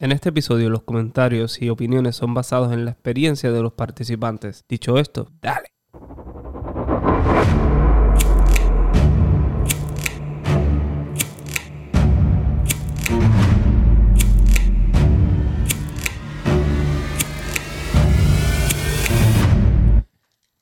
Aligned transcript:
En 0.00 0.12
este 0.12 0.28
episodio 0.28 0.70
los 0.70 0.84
comentarios 0.84 1.60
y 1.60 1.70
opiniones 1.70 2.14
son 2.14 2.32
basados 2.32 2.72
en 2.72 2.84
la 2.84 2.92
experiencia 2.92 3.50
de 3.50 3.62
los 3.62 3.72
participantes. 3.72 4.64
Dicho 4.68 4.96
esto, 4.96 5.32
dale. 5.42 5.72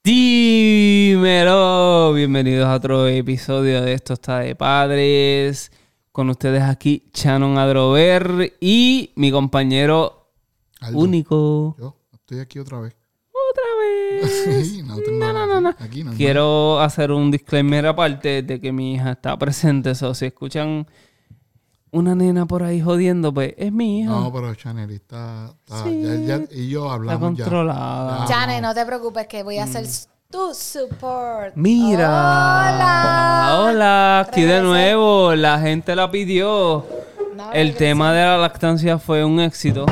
Dímelo, 0.02 1.44
bienvenidos 2.14 2.66
a 2.66 2.76
otro 2.76 3.06
episodio 3.06 3.82
de 3.82 3.92
Esto 3.92 4.14
está 4.14 4.38
de 4.38 4.54
Padres. 4.54 5.70
Con 6.16 6.30
ustedes 6.30 6.62
aquí, 6.62 7.10
Shannon 7.12 7.58
Adrover 7.58 8.56
y 8.58 9.12
mi 9.16 9.30
compañero 9.30 10.30
Aldo, 10.80 10.98
único. 10.98 11.76
Yo 11.78 11.94
estoy 12.14 12.38
aquí 12.40 12.58
otra 12.58 12.80
vez. 12.80 12.96
Otra 13.50 13.64
vez. 13.78 14.66
Sí, 14.66 14.82
no 14.82 14.96
tengo 14.96 15.10
No, 15.18 15.30
nada 15.34 15.46
no, 15.46 15.60
no, 15.60 15.68
aquí. 15.68 15.84
Aquí 15.84 16.04
no 16.04 16.12
Quiero 16.14 16.80
hacer 16.80 17.12
un 17.12 17.30
disclaimer 17.30 17.86
aparte 17.86 18.42
de 18.42 18.58
que 18.58 18.72
mi 18.72 18.94
hija 18.94 19.12
está 19.12 19.36
presente. 19.38 19.94
So, 19.94 20.14
si 20.14 20.24
escuchan 20.24 20.86
una 21.90 22.14
nena 22.14 22.46
por 22.46 22.62
ahí 22.62 22.80
jodiendo, 22.80 23.34
pues 23.34 23.52
es 23.58 23.70
mi 23.70 24.00
hija. 24.00 24.08
No, 24.12 24.32
pero 24.32 24.54
Chanel 24.54 24.90
está... 24.92 25.54
está- 25.66 25.84
Sí. 25.84 26.00
ya- 26.02 26.38
ya- 26.38 26.44
y 26.50 26.70
yo 26.70 26.84
está 26.84 26.94
hablamos 26.94 27.36
ya. 27.36 27.44
controlada. 27.44 28.20
Ya. 28.20 28.26
Chane, 28.26 28.62
no 28.62 28.72
te 28.72 28.86
preocupes 28.86 29.26
que 29.26 29.42
voy 29.42 29.58
a 29.58 29.64
hacer 29.64 29.86
tu 30.30 30.54
support. 30.54 31.54
Mira. 31.54 32.08
Hola. 32.08 33.58
Hola, 33.60 34.20
aquí 34.20 34.42
de 34.42 34.60
nuevo. 34.60 35.34
La 35.34 35.58
gente 35.60 35.94
la 35.94 36.10
pidió. 36.10 36.86
No, 37.34 37.52
El 37.52 37.68
regresé. 37.68 37.78
tema 37.78 38.12
de 38.12 38.24
la 38.24 38.38
lactancia 38.38 38.98
fue 38.98 39.24
un 39.24 39.40
éxito. 39.40 39.86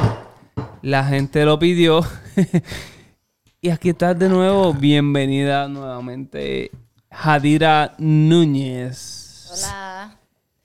La 0.82 1.04
gente 1.04 1.44
lo 1.44 1.58
pidió. 1.58 2.00
y 3.60 3.70
aquí 3.70 3.90
estás 3.90 4.18
de 4.18 4.28
nuevo. 4.28 4.72
Bienvenida 4.74 5.68
nuevamente, 5.68 6.70
Jadira 7.10 7.94
Núñez. 7.98 9.50
Hola. 9.52 10.16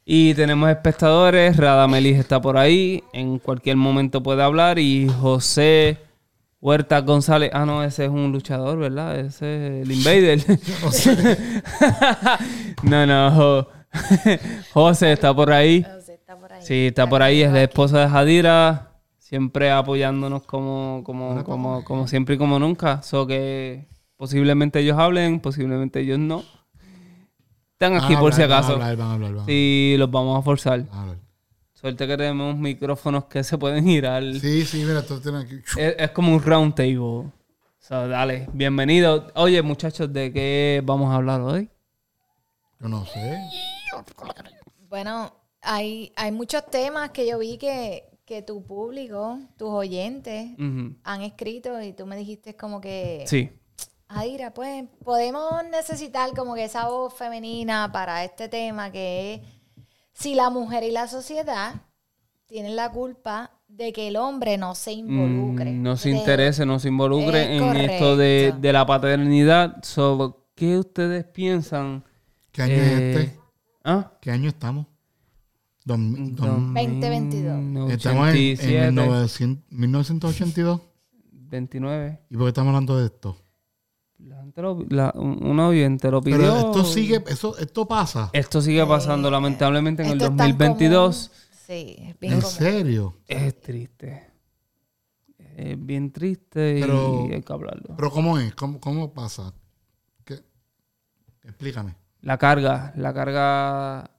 Y 0.05 0.33
tenemos 0.33 0.69
espectadores. 0.69 1.55
Radamelis 1.55 2.17
está 2.17 2.41
por 2.41 2.57
ahí. 2.57 3.03
En 3.13 3.37
cualquier 3.37 3.75
momento 3.75 4.23
puede 4.23 4.41
hablar. 4.41 4.79
Y 4.79 5.07
José 5.21 5.97
Huerta 6.61 6.99
González. 7.01 7.49
Ah, 7.53 7.65
no, 7.65 7.83
ese 7.83 8.05
es 8.05 8.09
un 8.11 8.31
luchador, 8.31 8.77
¿verdad? 8.79 9.17
Ese 9.19 9.79
es 9.81 9.87
el 9.87 9.91
Invader. 9.93 10.43
no, 12.83 13.05
no. 13.05 13.31
Jo- 13.31 13.67
José 14.73 15.13
está 15.13 15.33
por 15.33 15.51
ahí. 15.51 15.83
José 15.83 16.13
está 16.15 16.37
por 16.37 16.53
ahí. 16.53 16.61
Sí, 16.61 16.87
está 16.87 17.09
por 17.09 17.21
ahí. 17.23 17.41
Es 17.41 17.51
la 17.51 17.63
esposa 17.63 17.99
de 18.01 18.09
Jadira. 18.09 18.85
Siempre 19.17 19.71
apoyándonos 19.71 20.43
como, 20.43 21.01
como, 21.05 21.43
como, 21.43 21.83
como 21.83 22.07
siempre 22.07 22.35
y 22.35 22.37
como 22.37 22.59
nunca. 22.59 23.01
So 23.03 23.27
que 23.27 23.87
posiblemente 24.17 24.79
ellos 24.79 24.97
hablen, 24.97 25.39
posiblemente 25.39 25.99
ellos 26.01 26.19
no. 26.19 26.43
Están 27.73 27.95
aquí 27.95 28.15
por 28.17 28.33
si 28.33 28.41
acaso. 28.41 28.73
Van 28.73 28.81
a 28.81 28.85
hablar, 28.89 28.97
van 28.97 29.07
a 29.07 29.13
hablar. 29.13 29.33
van 29.33 29.43
a 29.43 29.45
Sí, 29.45 29.95
los 29.97 30.11
vamos 30.11 30.37
a 30.37 30.41
forzar. 30.41 30.83
Suerte 31.79 32.05
que 32.05 32.17
tenemos 32.17 32.57
micrófonos 32.57 33.23
que 33.27 33.41
se 33.41 33.57
pueden 33.57 33.85
girar. 33.85 34.21
Sí, 34.33 34.65
sí, 34.65 34.83
mira, 34.83 35.01
tú 35.01 35.17
tienes 35.21 35.45
aquí... 35.45 35.61
Es, 35.77 35.95
es 35.97 36.11
como 36.11 36.33
un 36.33 36.43
round 36.43 36.75
table. 36.75 37.31
So, 37.79 38.05
dale, 38.05 38.49
bienvenido. 38.51 39.27
Oye, 39.35 39.61
muchachos, 39.61 40.11
¿de 40.11 40.33
qué 40.33 40.81
vamos 40.83 41.09
a 41.09 41.15
hablar 41.15 41.39
hoy? 41.39 41.69
Yo 42.81 42.89
no 42.89 43.05
sé. 43.05 43.39
Bueno, 44.89 45.33
hay, 45.61 46.11
hay 46.17 46.33
muchos 46.33 46.65
temas 46.65 47.11
que 47.11 47.25
yo 47.25 47.39
vi 47.39 47.57
que, 47.57 48.09
que 48.25 48.41
tu 48.41 48.61
público, 48.61 49.39
tus 49.55 49.69
oyentes, 49.69 50.49
han 50.57 51.21
escrito 51.21 51.81
y 51.81 51.93
tú 51.93 52.05
me 52.05 52.17
dijiste 52.17 52.57
como 52.57 52.81
que... 52.81 53.23
Sí. 53.25 53.51
Adira, 54.09 54.53
pues 54.53 54.83
podemos 55.05 55.63
necesitar 55.71 56.31
como 56.35 56.55
que 56.55 56.65
esa 56.65 56.89
voz 56.89 57.13
femenina 57.13 57.89
para 57.89 58.25
este 58.25 58.49
tema 58.49 58.91
que 58.91 59.35
es 59.35 59.58
si 60.19 60.35
la 60.35 60.49
mujer 60.49 60.83
y 60.83 60.91
la 60.91 61.07
sociedad 61.07 61.81
tienen 62.45 62.75
la 62.75 62.91
culpa 62.91 63.51
de 63.67 63.93
que 63.93 64.07
el 64.07 64.15
hombre 64.17 64.57
no 64.57 64.73
se 64.75 64.91
involucre. 64.93 65.71
Mm, 65.71 65.83
no 65.83 65.95
se 65.97 66.09
De- 66.09 66.17
interese, 66.17 66.65
no 66.65 66.79
se 66.79 66.87
involucre 66.87 67.43
Es 67.55 67.61
en 67.61 67.75
esto 67.77 68.17
de, 68.17 68.39
correcto. 68.47 68.59
de 68.61 68.73
la 68.73 68.85
paternidad. 68.85 69.83
So, 69.83 70.47
¿Qué 70.55 70.77
ustedes 70.77 71.23
piensan? 71.25 72.03
¿Qué 72.51 72.61
año 72.63 72.73
Eh, 72.73 73.11
es 73.13 73.17
este? 73.27 73.39
¿Ah? 73.83 74.11
¿Qué 74.19 74.31
año 74.31 74.49
estamos? 74.49 74.87
Dos- 75.85 75.97
dos- 75.99 76.47
2022. 76.73 77.91
estamos 77.91 78.29
en, 78.29 78.35
en 78.35 78.57
87, 78.59 78.91
1900 78.91 79.63
1982. 79.71 80.81
29. 81.31 82.19
¿Y 82.29 82.33
por 82.35 82.45
qué 82.45 82.49
estamos 82.49 82.69
hablando 82.69 82.97
de 82.97 83.05
esto? 83.05 83.37
La 84.19 84.41
gente 84.41 84.61
lo- 84.61 84.85
la- 84.89 85.13
un 85.15 85.59
oyente 85.59 86.11
lo 86.11 86.21
pidió. 86.21 86.37
Pero 86.39 86.57
esto 86.57 86.83
sigue... 86.83 87.23
Eso, 87.27 87.57
esto 87.57 87.87
pasa. 87.87 88.29
Esto 88.33 88.61
sigue 88.61 88.85
pasando 88.85 89.31
lamentablemente 89.31 90.03
en 90.03 90.09
el 90.09 90.13
Esto 90.15 90.25
es 90.25 90.29
tan 90.37 90.37
2022. 90.57 91.29
común. 91.29 91.39
Sí, 91.67 91.95
es 91.99 92.19
bien 92.19 92.33
¿En 92.33 92.41
común. 92.41 92.53
serio? 92.55 93.17
Es 93.27 93.61
triste. 93.61 94.27
Es 95.55 95.85
bien 95.85 96.11
triste 96.11 96.79
Pero- 96.81 97.27
y 97.29 97.33
hay 97.33 97.41
que 97.41 97.53
hablarlo. 97.53 97.95
¿Pero 97.95 98.11
cómo 98.11 98.37
es? 98.39 98.53
¿Cómo, 98.55 98.79
cómo 98.79 99.13
pasa? 99.13 99.53
¿Qué? 100.25 100.39
Explícame. 101.43 101.95
La 102.21 102.37
carga, 102.37 102.91
la 102.97 103.13
carga 103.13 104.11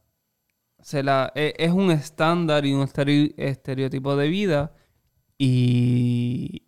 se 0.81 1.03
la, 1.03 1.31
e- 1.35 1.55
es 1.59 1.71
un 1.73 1.91
estándar 1.91 2.65
y 2.65 2.73
un 2.73 2.83
estere- 2.87 3.35
estereotipo 3.37 4.17
de 4.17 4.29
vida 4.29 4.73
y 5.37 6.63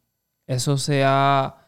eso 0.46 0.76
se 0.76 1.02
ha 1.04 1.61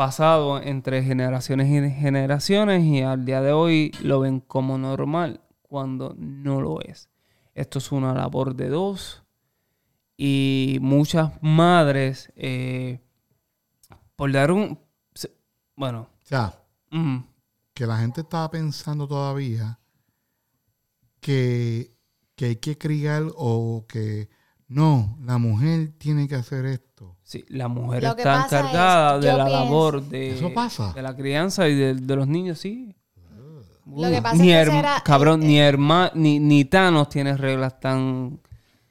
pasado 0.00 0.62
entre 0.62 1.02
generaciones 1.02 1.68
y 1.68 1.90
generaciones 1.90 2.82
y 2.86 3.02
al 3.02 3.26
día 3.26 3.42
de 3.42 3.52
hoy 3.52 3.92
lo 4.00 4.20
ven 4.20 4.40
como 4.40 4.78
normal 4.78 5.42
cuando 5.60 6.14
no 6.16 6.62
lo 6.62 6.80
es. 6.80 7.10
Esto 7.52 7.80
es 7.80 7.92
una 7.92 8.14
labor 8.14 8.54
de 8.54 8.70
dos 8.70 9.22
y 10.16 10.78
muchas 10.80 11.32
madres, 11.42 12.32
eh, 12.34 13.00
por 14.16 14.32
dar 14.32 14.52
un... 14.52 14.80
Bueno, 15.76 16.08
O 16.22 16.26
sea, 16.26 16.58
que 17.74 17.86
la 17.86 17.98
gente 17.98 18.22
estaba 18.22 18.50
pensando 18.50 19.06
todavía 19.06 19.80
que, 21.20 21.94
que 22.36 22.46
hay 22.46 22.56
que 22.56 22.78
criar 22.78 23.24
o 23.36 23.84
que 23.86 24.30
no, 24.70 25.18
la 25.24 25.36
mujer 25.38 25.92
tiene 25.98 26.26
que 26.28 26.36
hacer 26.36 26.64
esto. 26.64 27.16
Sí, 27.22 27.44
la 27.48 27.68
mujer 27.68 28.02
Lo 28.02 28.10
está 28.10 28.44
encargada 28.46 29.16
es, 29.16 29.20
de 29.22 29.32
la 29.32 29.44
pienso- 29.46 29.64
labor 29.64 30.02
de, 30.02 30.30
Eso 30.36 30.54
pasa. 30.54 30.92
de 30.94 31.02
la 31.02 31.14
crianza 31.14 31.68
y 31.68 31.74
de, 31.74 31.94
de 31.94 32.16
los 32.16 32.26
niños, 32.26 32.58
sí. 32.60 32.94
Lo 33.86 34.08
que 34.08 34.22
pasa 34.22 34.36
ni 34.36 34.52
es 34.52 34.68
que 34.70 34.82
cabrón, 35.04 35.42
eh, 35.42 35.46
ni 35.46 35.58
herma, 35.58 36.12
ni, 36.14 36.38
ni 36.38 36.64
Thanos 36.64 37.08
tiene 37.08 37.36
reglas 37.36 37.78
tan 37.80 38.40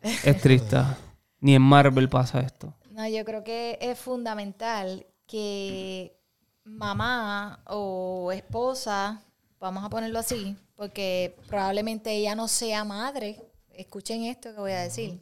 estrictas. 0.25 0.97
ni 1.39 1.55
en 1.55 1.61
Marvel 1.61 2.09
pasa 2.09 2.41
esto. 2.41 2.75
No, 2.91 3.07
yo 3.07 3.23
creo 3.23 3.43
que 3.45 3.77
es 3.81 3.97
fundamental 3.97 5.05
que 5.25 6.17
mamá 6.65 7.63
o 7.67 8.31
esposa, 8.33 9.21
vamos 9.59 9.83
a 9.85 9.89
ponerlo 9.89 10.19
así, 10.19 10.57
porque 10.75 11.37
probablemente 11.47 12.11
ella 12.11 12.35
no 12.35 12.47
sea 12.49 12.83
madre. 12.83 13.41
Escuchen 13.71 14.23
esto 14.23 14.53
que 14.53 14.59
voy 14.59 14.73
a 14.73 14.81
decir. 14.81 15.21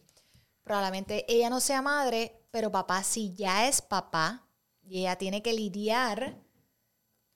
Probablemente 0.68 1.26
ella 1.34 1.50
no 1.50 1.62
sea 1.62 1.82
madre, 1.82 2.42
pero 2.52 2.70
papá 2.72 3.02
sí 3.02 3.34
ya 3.38 3.70
es 3.70 3.82
papá 3.82 4.44
y 4.84 5.00
ella 5.00 5.16
tiene 5.16 5.42
que 5.42 5.54
lidiar 5.54 6.36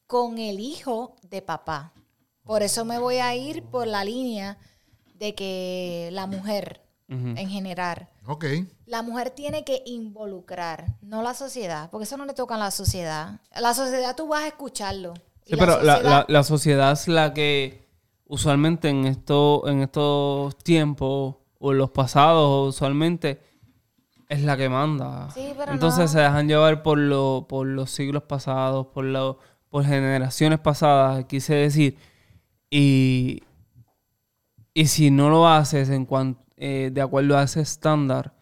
con 0.05 0.37
el 0.37 0.59
hijo 0.59 1.15
de 1.23 1.41
papá. 1.41 1.93
Por 2.43 2.61
eso 2.61 2.83
me 2.83 2.99
voy 2.99 3.15
a 3.17 3.33
ir 3.33 3.63
por 3.63 3.87
la 3.87 4.03
línea 4.03 4.57
de 5.15 5.33
que 5.33 6.09
la 6.11 6.27
mujer 6.27 6.81
en 7.07 7.49
general 7.49 8.07
Ok. 8.25 8.45
la 8.85 9.01
mujer 9.01 9.31
tiene 9.31 9.65
que 9.65 9.83
involucrar, 9.85 10.95
no 11.01 11.21
la 11.21 11.33
sociedad, 11.33 11.89
porque 11.91 12.05
eso 12.05 12.15
no 12.15 12.25
le 12.25 12.33
toca 12.33 12.55
a 12.55 12.57
la 12.57 12.71
sociedad. 12.71 13.41
La 13.59 13.73
sociedad 13.73 14.15
tú 14.15 14.27
vas 14.27 14.43
a 14.43 14.47
escucharlo. 14.47 15.13
Sí, 15.45 15.55
pero 15.57 15.81
la, 15.81 15.95
sociedad- 15.97 16.03
la- 16.03 16.25
la 16.29 16.43
sociedad 16.43 16.91
es 16.93 17.07
la 17.09 17.33
que 17.33 17.85
usualmente 18.27 18.87
en, 18.87 19.05
esto, 19.05 19.67
en 19.67 19.81
estos 19.81 20.55
tiempos 20.59 21.35
o 21.61 21.71
en 21.71 21.77
los 21.77 21.91
pasados 21.91 22.75
usualmente 22.75 23.39
es 24.29 24.41
la 24.43 24.57
que 24.57 24.69
manda. 24.69 25.29
Sí, 25.31 25.53
pero 25.57 25.71
Entonces 25.73 26.01
no. 26.01 26.07
se 26.07 26.19
dejan 26.19 26.47
llevar 26.47 26.83
por, 26.83 26.97
lo, 26.97 27.45
por 27.47 27.67
los 27.67 27.91
siglos 27.91 28.23
pasados, 28.23 28.87
por, 28.87 29.05
lo, 29.05 29.39
por 29.69 29.85
generaciones 29.85 30.59
pasadas, 30.59 31.25
quise 31.25 31.53
decir. 31.55 31.97
Y, 32.69 33.43
y 34.73 34.87
si 34.87 35.11
no 35.11 35.29
lo 35.29 35.47
haces 35.47 35.89
en 35.89 36.05
cuan- 36.05 36.37
eh, 36.57 36.89
de 36.93 37.01
acuerdo 37.01 37.37
a 37.37 37.43
ese 37.43 37.61
estándar, 37.61 38.33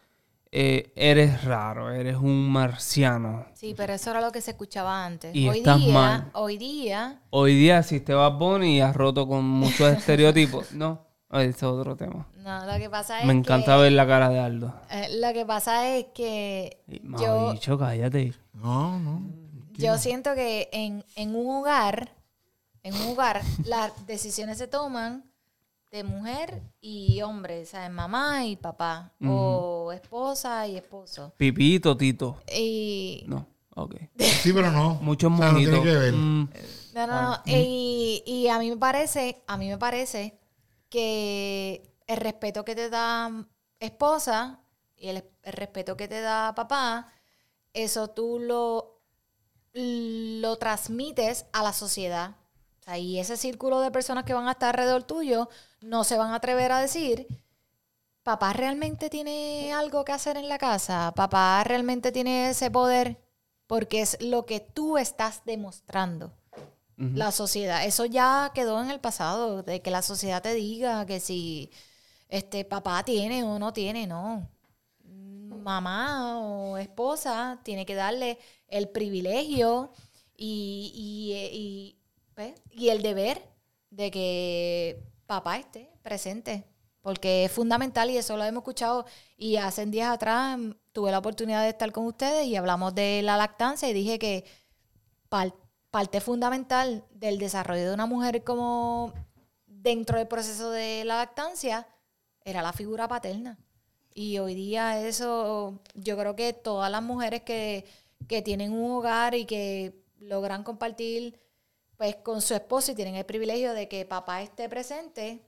eh, 0.51 0.92
eres 0.95 1.44
raro, 1.44 1.92
eres 1.92 2.18
un 2.18 2.50
marciano. 2.51 3.45
Sí, 3.54 3.74
pero 3.77 3.94
eso 3.94 4.12
era 4.12 4.21
lo 4.21 4.31
que 4.31 4.42
se 4.42 4.51
escuchaba 4.51 5.06
antes. 5.06 5.36
Y 5.36 5.48
hoy 5.48 5.60
estás 5.60 5.80
día, 5.80 5.94
mal. 5.94 6.30
hoy 6.33 6.57
día, 6.57 7.21
Hoy 7.31 7.56
día, 7.56 7.83
si 7.83 8.00
te 8.00 8.13
vas 8.13 8.38
Bonnie 8.38 8.77
y 8.77 8.81
has 8.81 8.95
roto 8.95 9.27
con 9.27 9.44
muchos 9.45 9.92
estereotipos, 9.98 10.71
no. 10.74 11.08
Ese 11.31 11.49
es 11.49 11.63
otro 11.63 11.95
tema. 11.95 12.27
No, 12.37 12.65
lo 12.65 12.77
que 12.79 12.89
pasa 12.89 13.19
es 13.19 13.25
Me 13.25 13.33
encanta 13.33 13.75
que, 13.75 13.81
ver 13.83 13.91
la 13.91 14.07
cara 14.07 14.29
de 14.29 14.39
Aldo. 14.39 14.73
eh, 14.89 15.07
lo 15.21 15.31
que 15.33 15.45
pasa 15.45 15.95
es 15.95 16.05
que 16.13 16.81
Y, 16.87 17.01
yo, 17.21 17.51
Bicho, 17.53 17.77
cállate. 17.77 18.33
No, 18.53 18.99
no. 18.99 19.21
yo 19.73 19.97
siento 19.97 20.33
que 20.33 20.69
en, 20.71 21.05
en 21.15 21.35
un 21.35 21.57
hogar, 21.57 22.15
en 22.81 22.95
un 22.95 23.09
hogar, 23.09 23.41
las 23.65 24.07
decisiones 24.07 24.57
se 24.57 24.67
toman 24.67 25.23
de 25.91 26.03
mujer 26.03 26.61
y 26.81 27.21
hombre, 27.21 27.65
¿sabes? 27.65 27.91
Mamá 27.91 28.45
y 28.45 28.55
papá, 28.55 29.11
o 29.23 29.91
esposa 29.91 30.67
y 30.67 30.77
esposo. 30.77 31.33
Pipito, 31.37 31.95
Tito. 31.97 32.37
Y 32.55 33.23
No, 33.27 33.45
ok. 33.75 33.95
Sí, 34.17 34.51
pero 34.53 34.71
no. 34.71 34.95
Muchos 35.01 35.31
O 35.31 35.37
sea, 35.37 35.45
no 35.47 35.51
mojitos. 35.53 35.73
tiene 35.75 35.91
que 35.91 35.97
ver. 35.97 36.13
Mm, 36.13 36.49
No, 36.95 37.07
no, 37.07 37.21
no. 37.21 37.37
Y, 37.45 38.23
y 38.25 38.47
a 38.47 38.57
mí 38.57 38.69
me 38.71 38.77
parece, 38.77 39.43
a 39.47 39.57
mí 39.57 39.67
me 39.67 39.77
parece 39.77 40.38
que 40.89 41.95
el 42.07 42.18
respeto 42.18 42.65
que 42.65 42.75
te 42.75 42.89
da 42.89 43.47
esposa 43.80 44.59
y 44.95 45.09
el, 45.09 45.24
respeto 45.44 45.95
que 45.95 46.07
te 46.07 46.21
da 46.21 46.53
papá, 46.56 47.12
eso 47.74 48.09
tú 48.09 48.39
lo, 48.39 49.01
lo 49.74 50.57
transmites 50.57 51.45
a 51.53 51.63
la 51.63 51.74
sociedad. 51.74 52.36
Y 52.97 53.19
ese 53.19 53.38
círculo 53.38 53.81
de 53.81 53.91
personas 53.91 54.24
que 54.24 54.33
van 54.33 54.47
a 54.47 54.53
estar 54.53 54.69
alrededor 54.69 55.03
tuyo 55.03 55.47
no 55.81 56.03
se 56.03 56.18
van 56.18 56.31
a 56.31 56.36
atrever 56.36 56.71
a 56.71 56.80
decir, 56.80 57.27
papá 58.24 58.51
realmente 58.53 59.12
tiene 59.12 59.71
algo 59.74 60.03
que 60.03 60.12
hacer 60.12 60.38
en 60.38 60.50
la 60.50 60.57
casa, 60.57 61.13
papá 61.15 61.63
realmente 61.63 62.12
tiene 62.12 62.50
ese 62.50 62.71
poder, 62.71 63.21
porque 63.68 64.01
es 64.01 64.18
lo 64.21 64.47
que 64.47 64.59
tú 64.59 64.97
estás 64.97 65.44
demostrando 65.45 66.38
la 66.99 67.31
sociedad. 67.31 67.85
Eso 67.85 68.05
ya 68.05 68.51
quedó 68.53 68.81
en 68.83 68.91
el 68.91 68.99
pasado, 68.99 69.63
de 69.63 69.81
que 69.81 69.89
la 69.89 70.01
sociedad 70.01 70.41
te 70.41 70.53
diga 70.53 71.05
que 71.05 71.21
si 71.21 71.71
este 72.27 72.65
papá 72.65 73.03
tiene 73.03 73.43
o 73.43 73.57
no 73.57 73.71
tiene, 73.71 74.05
no. 74.05 74.49
Mamá 75.03 76.39
o 76.39 76.77
esposa 76.77 77.59
tiene 77.63 77.85
que 77.85 77.95
darle 77.95 78.37
el 78.67 78.89
privilegio 78.89 79.91
y, 80.35 80.91
y, 80.93 81.33
eh, 81.33 81.49
y, 81.53 81.97
y 82.71 82.89
el 82.89 83.01
deber 83.01 83.41
de 83.89 84.11
que 84.11 85.03
papá 85.25 85.57
esté 85.57 85.89
presente. 86.01 86.65
Porque 87.01 87.45
es 87.45 87.51
fundamental 87.51 88.09
y 88.09 88.17
eso 88.17 88.35
lo 88.35 88.43
hemos 88.43 88.61
escuchado. 88.61 89.05
Y 89.37 89.55
hace 89.55 89.85
días 89.85 90.11
atrás 90.13 90.59
tuve 90.91 91.11
la 91.11 91.19
oportunidad 91.19 91.63
de 91.63 91.69
estar 91.69 91.91
con 91.93 92.05
ustedes 92.05 92.45
y 92.45 92.57
hablamos 92.57 92.93
de 92.93 93.21
la 93.23 93.37
lactancia 93.37 93.89
y 93.89 93.93
dije 93.93 94.19
que 94.19 94.43
parte 95.91 96.21
fundamental 96.21 97.06
del 97.12 97.39
desarrollo 97.39 97.88
de 97.88 97.94
una 97.94 98.06
mujer 98.06 98.44
como 98.44 99.13
dentro 99.65 100.18
del 100.18 100.27
proceso 100.27 100.71
de 100.71 101.03
la 101.06 101.18
lactancia 101.18 101.88
era 102.44 102.62
la 102.62 102.74
figura 102.74 103.07
paterna. 103.07 103.57
Y 104.13 104.38
hoy 104.39 104.56
día 104.56 105.06
eso, 105.06 105.81
yo 105.94 106.18
creo 106.18 106.36
que 106.36 106.53
todas 106.53 106.91
las 106.91 107.01
mujeres 107.01 107.41
que, 107.44 107.86
que 108.27 108.41
tienen 108.41 108.74
un 108.74 108.91
hogar 108.91 109.36
y 109.36 109.45
que 109.45 110.03
logran 110.19 110.63
compartir 110.63 111.39
pues 111.95 112.15
con 112.18 112.42
su 112.42 112.53
esposo 112.53 112.92
y 112.92 112.95
tienen 112.95 113.15
el 113.15 113.25
privilegio 113.25 113.74
de 113.74 113.88
que 113.88 114.06
papá 114.06 114.42
esté 114.42 114.69
presente, 114.69 115.44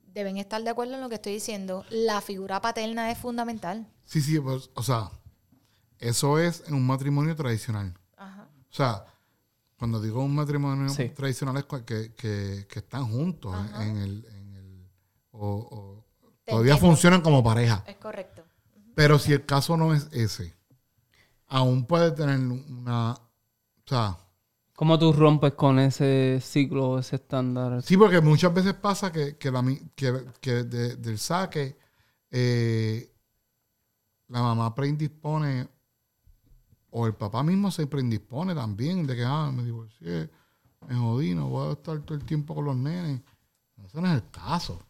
deben 0.00 0.36
estar 0.36 0.62
de 0.62 0.70
acuerdo 0.70 0.94
en 0.94 1.00
lo 1.00 1.08
que 1.08 1.14
estoy 1.14 1.34
diciendo. 1.34 1.84
La 1.90 2.20
figura 2.20 2.60
paterna 2.60 3.10
es 3.10 3.18
fundamental. 3.18 3.86
Sí, 4.04 4.20
sí, 4.20 4.40
pues, 4.40 4.70
o 4.74 4.82
sea, 4.82 5.10
eso 5.98 6.38
es 6.38 6.64
en 6.66 6.74
un 6.74 6.86
matrimonio 6.86 7.36
tradicional. 7.36 7.94
Ajá. 8.16 8.48
O 8.68 8.74
sea, 8.74 9.04
cuando 9.76 10.00
digo 10.00 10.22
un 10.24 10.34
matrimonio 10.34 10.88
Sí. 10.88 11.10
tradicional 11.10 11.56
es 11.58 11.64
que, 11.84 12.14
que, 12.14 12.66
que 12.68 12.78
están 12.78 13.06
juntos 13.10 13.54
en- 13.54 13.74
Ajá. 13.74 13.86
en 13.86 13.96
el... 13.98 14.24
En 14.26 14.54
el 14.54 14.90
o, 15.32 15.46
o 15.48 16.06
todavía 16.46 16.72
entiendo. 16.74 16.94
funcionan 16.94 17.20
como 17.20 17.42
pareja. 17.44 17.84
Es 17.86 17.96
correcto. 17.96 18.42
Pero 18.94 19.18
si 19.18 19.32
el 19.34 19.44
caso 19.44 19.76
no 19.76 19.92
es 19.92 20.08
ese, 20.12 20.54
aún 21.48 21.84
puede 21.86 22.10
tener 22.12 22.38
una... 22.38 23.12
O 23.12 23.88
sea, 23.88 24.16
¿Cómo 24.74 24.98
tú 24.98 25.12
rompes 25.12 25.52
con 25.54 25.78
ese 25.78 26.38
ciclo, 26.42 26.98
ese 26.98 27.16
estándar? 27.16 27.82
sí, 27.82 27.96
porque 27.96 28.20
muchas 28.20 28.52
veces 28.52 28.74
pasa 28.74 29.10
que, 29.12 29.36
que, 29.36 29.50
la, 29.50 29.62
mi- 29.62 29.80
que, 29.94 30.24
que 30.40 30.64
de- 30.64 30.96
del 30.96 31.18
saque 31.18 31.78
eh, 32.30 33.10
la 34.28 34.42
mamá 34.42 34.74
predispone 34.74 35.68
o 36.98 37.06
el 37.06 37.14
papá 37.14 37.42
mismo 37.42 37.70
se 37.70 37.86
predispone 37.86 38.54
también 38.54 39.06
de 39.06 39.16
que, 39.16 39.22
ah, 39.24 39.50
me 39.54 39.62
divorcié, 39.64 40.30
me 40.88 40.94
jodí, 40.94 41.34
no 41.34 41.48
voy 41.48 41.68
a 41.68 41.72
estar 41.72 42.00
todo 42.00 42.16
el 42.16 42.24
tiempo 42.24 42.54
con 42.54 42.64
los 42.64 42.76
nenes. 42.76 43.20
Ese 43.84 44.00
no 44.00 44.08
es 44.08 44.14
el 44.14 44.30
caso. 44.30 44.82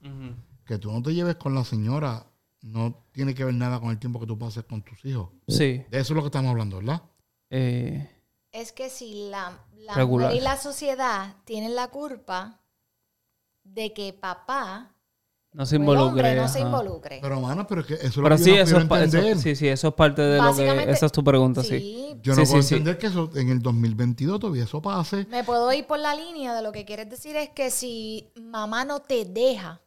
Que 0.65 0.79
tú 0.79 0.93
no 0.93 1.03
te 1.03 1.13
lleves 1.15 1.35
con 1.37 1.55
la 1.55 1.65
señora 1.65 2.25
no 2.63 3.05
tiene 3.13 3.35
que 3.35 3.45
ver 3.45 3.55
nada 3.55 3.79
con 3.81 3.91
el 3.91 3.99
tiempo 3.99 4.19
que 4.21 4.27
tú 4.27 4.39
pases 4.39 4.65
con 4.65 4.83
tus 4.83 5.05
hijos. 5.05 5.31
Sí. 5.49 5.85
De 5.91 5.99
eso 6.01 6.13
es 6.13 6.17
lo 6.17 6.23
que 6.23 6.27
estamos 6.27 6.51
hablando, 6.51 6.77
¿verdad? 6.79 7.03
Eh, 7.51 8.09
Es 8.53 8.73
que 8.73 8.89
si 8.91 9.29
la, 9.29 9.59
la 9.77 9.95
Regular. 9.95 10.29
mujer 10.31 10.41
y 10.41 10.45
la 10.45 10.57
sociedad 10.57 11.37
tienen 11.45 11.75
la 11.77 11.89
culpa 11.89 12.61
de 13.65 13.93
que 13.93 14.13
papá 14.13 14.96
no 15.57 15.65
se 15.67 15.77
el 15.77 15.83
involucre. 15.83 16.07
hombre 16.09 16.35
no 16.37 16.49
se 16.49 16.61
involucre. 16.61 17.19
Pero, 17.23 17.41
mano, 17.41 17.67
pero 17.67 17.81
es 17.81 17.87
que 17.87 17.95
eso 17.95 18.07
es 18.07 18.17
lo 18.19 18.23
Pero 18.25 18.37
que 18.37 18.43
sí, 18.45 18.51
yo 18.51 18.57
no 18.57 18.63
eso 18.63 18.77
es, 18.77 18.85
eso- 18.85 18.97
entender. 19.19 19.39
sí, 19.39 19.57
sí, 19.57 19.69
eso 19.69 19.89
es 19.89 19.95
parte 19.95 20.23
de 20.23 20.41
lo 20.43 20.55
que... 20.55 20.91
Esa 20.91 21.07
es 21.07 21.13
tu 21.13 21.25
pregunta, 21.25 21.63
sí. 21.63 21.69
sí, 21.69 22.17
Yo 22.23 22.35
no 22.35 22.45
Sí, 22.45 22.51
puedo 22.53 22.63
sí, 22.63 22.69
sí. 22.69 22.75
entender 22.75 22.99
que 22.99 23.07
eso 23.07 23.31
en 23.35 23.49
el 23.49 23.61
2022 23.63 24.39
todavía 24.39 24.65
eso 24.65 24.83
pase. 24.83 25.27
me 25.31 25.43
puedo 25.45 25.73
ir 25.73 25.87
por 25.87 25.99
la 25.99 26.15
línea 26.15 26.55
de 26.55 26.63
lo 26.63 26.73
que 26.73 26.85
quieres 26.85 27.09
decir 27.09 27.35
es 27.37 27.49
que 27.51 27.71
si 27.71 28.31
mamá 28.41 28.85
no 28.85 29.01
te 29.01 29.25
deja 29.25 29.81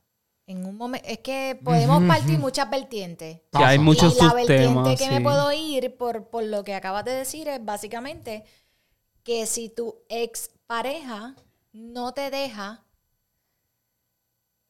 en 0.48 0.66
un 0.66 0.76
momento, 0.76 1.08
es 1.08 1.20
que 1.20 1.60
podemos 1.64 2.04
partir 2.06 2.40
muchas 2.40 2.68
vertientes. 2.72 3.42
Que 3.52 3.64
hay 3.64 3.78
muchos 3.78 4.18
y 4.20 4.26
la 4.26 4.34
vertiente 4.34 4.96
que 4.96 5.10
me 5.12 5.22
puedo 5.22 5.52
ir 5.54 5.96
por, 5.96 6.30
por 6.30 6.44
lo 6.44 6.64
que 6.64 6.74
acabas 6.74 7.06
de 7.06 7.12
decir 7.12 7.48
es 7.48 7.64
básicamente 7.64 8.44
que 9.24 9.46
si 9.46 9.70
tu 9.70 9.94
ex 10.10 10.50
pareja 10.66 11.36
no 11.72 12.14
te 12.14 12.32
deja 12.32 12.84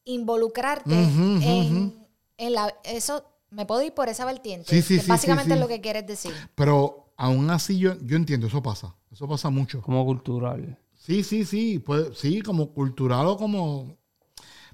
involucrarte 0.04 0.94
en, 0.94 2.52
la 2.52 2.74
eso 2.84 3.24
me 3.50 3.66
puedo 3.66 3.82
ir 3.82 3.92
por 3.92 4.08
esa 4.08 4.24
vertiente 4.24 4.68
Sí, 4.70 4.82
sí, 4.82 4.96
que 4.96 5.02
sí, 5.02 5.08
básicamente 5.08 5.50
sí, 5.50 5.50
sí. 5.50 5.54
es 5.54 5.60
lo 5.60 5.68
que 5.68 5.80
quieres 5.80 6.06
decir 6.06 6.32
Pero 6.54 7.12
aún 7.20 7.50
así 7.50 7.78
yo, 7.78 7.94
yo 8.00 8.16
entiendo, 8.16 8.46
eso 8.46 8.62
pasa. 8.62 8.94
Eso 9.12 9.28
pasa 9.28 9.50
mucho. 9.50 9.82
Como 9.82 10.04
cultural. 10.06 10.78
Sí, 10.96 11.22
sí, 11.22 11.44
sí. 11.44 11.78
Puede, 11.78 12.14
sí, 12.14 12.40
como 12.40 12.72
cultural 12.72 13.26
o 13.26 13.36
como... 13.36 13.98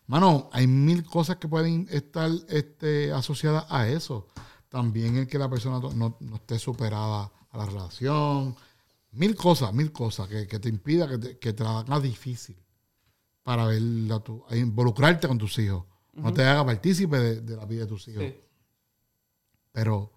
Mano, 0.06 0.48
hay 0.52 0.68
mil 0.68 1.04
cosas 1.04 1.36
que 1.36 1.48
pueden 1.48 1.88
estar 1.90 2.30
este, 2.48 3.12
asociadas 3.12 3.66
a 3.68 3.88
eso. 3.88 4.28
También 4.68 5.16
el 5.16 5.26
que 5.26 5.38
la 5.38 5.50
persona 5.50 5.80
no, 5.80 6.16
no 6.20 6.36
esté 6.36 6.60
superada 6.60 7.32
a 7.50 7.58
la 7.58 7.66
relación. 7.66 8.54
Mil 9.10 9.34
cosas, 9.34 9.72
mil 9.72 9.90
cosas 9.90 10.28
que, 10.28 10.46
que 10.46 10.60
te 10.60 10.68
impida, 10.68 11.08
que 11.08 11.18
te, 11.18 11.38
que 11.38 11.52
te 11.52 11.64
la 11.64 11.80
haga 11.80 11.98
difícil 11.98 12.56
para 13.46 13.64
ver 13.64 13.80
a 14.10 14.18
tu, 14.18 14.44
a 14.48 14.56
involucrarte 14.56 15.28
con 15.28 15.38
tus 15.38 15.56
hijos. 15.60 15.84
No 16.14 16.32
te 16.32 16.42
haga 16.42 16.66
partícipe 16.66 17.16
de, 17.16 17.40
de 17.42 17.56
la 17.56 17.64
vida 17.64 17.82
de 17.82 17.86
tus 17.86 18.08
hijos. 18.08 18.24
Sí. 18.24 18.34
Pero 19.70 20.10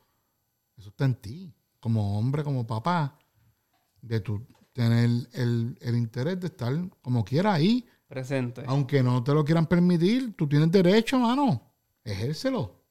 eso 0.76 0.90
está 0.90 1.06
en 1.06 1.14
ti, 1.14 1.54
como 1.80 2.18
hombre, 2.18 2.44
como 2.44 2.66
papá, 2.66 3.20
de 4.02 4.20
tu 4.22 4.48
tener 4.74 5.04
el, 5.34 5.78
el 5.80 5.96
interés 5.96 6.40
de 6.40 6.48
estar 6.48 6.74
como 7.04 7.24
quiera 7.24 7.54
ahí. 7.54 7.88
Presente. 8.08 8.64
Aunque 8.66 9.04
no 9.04 9.24
te 9.24 9.32
lo 9.32 9.46
quieran 9.46 9.68
permitir, 9.68 10.36
tú 10.36 10.50
tienes 10.50 10.72
derecho, 10.72 11.20
mano. 11.20 11.62
Ejércelo. 12.04 12.82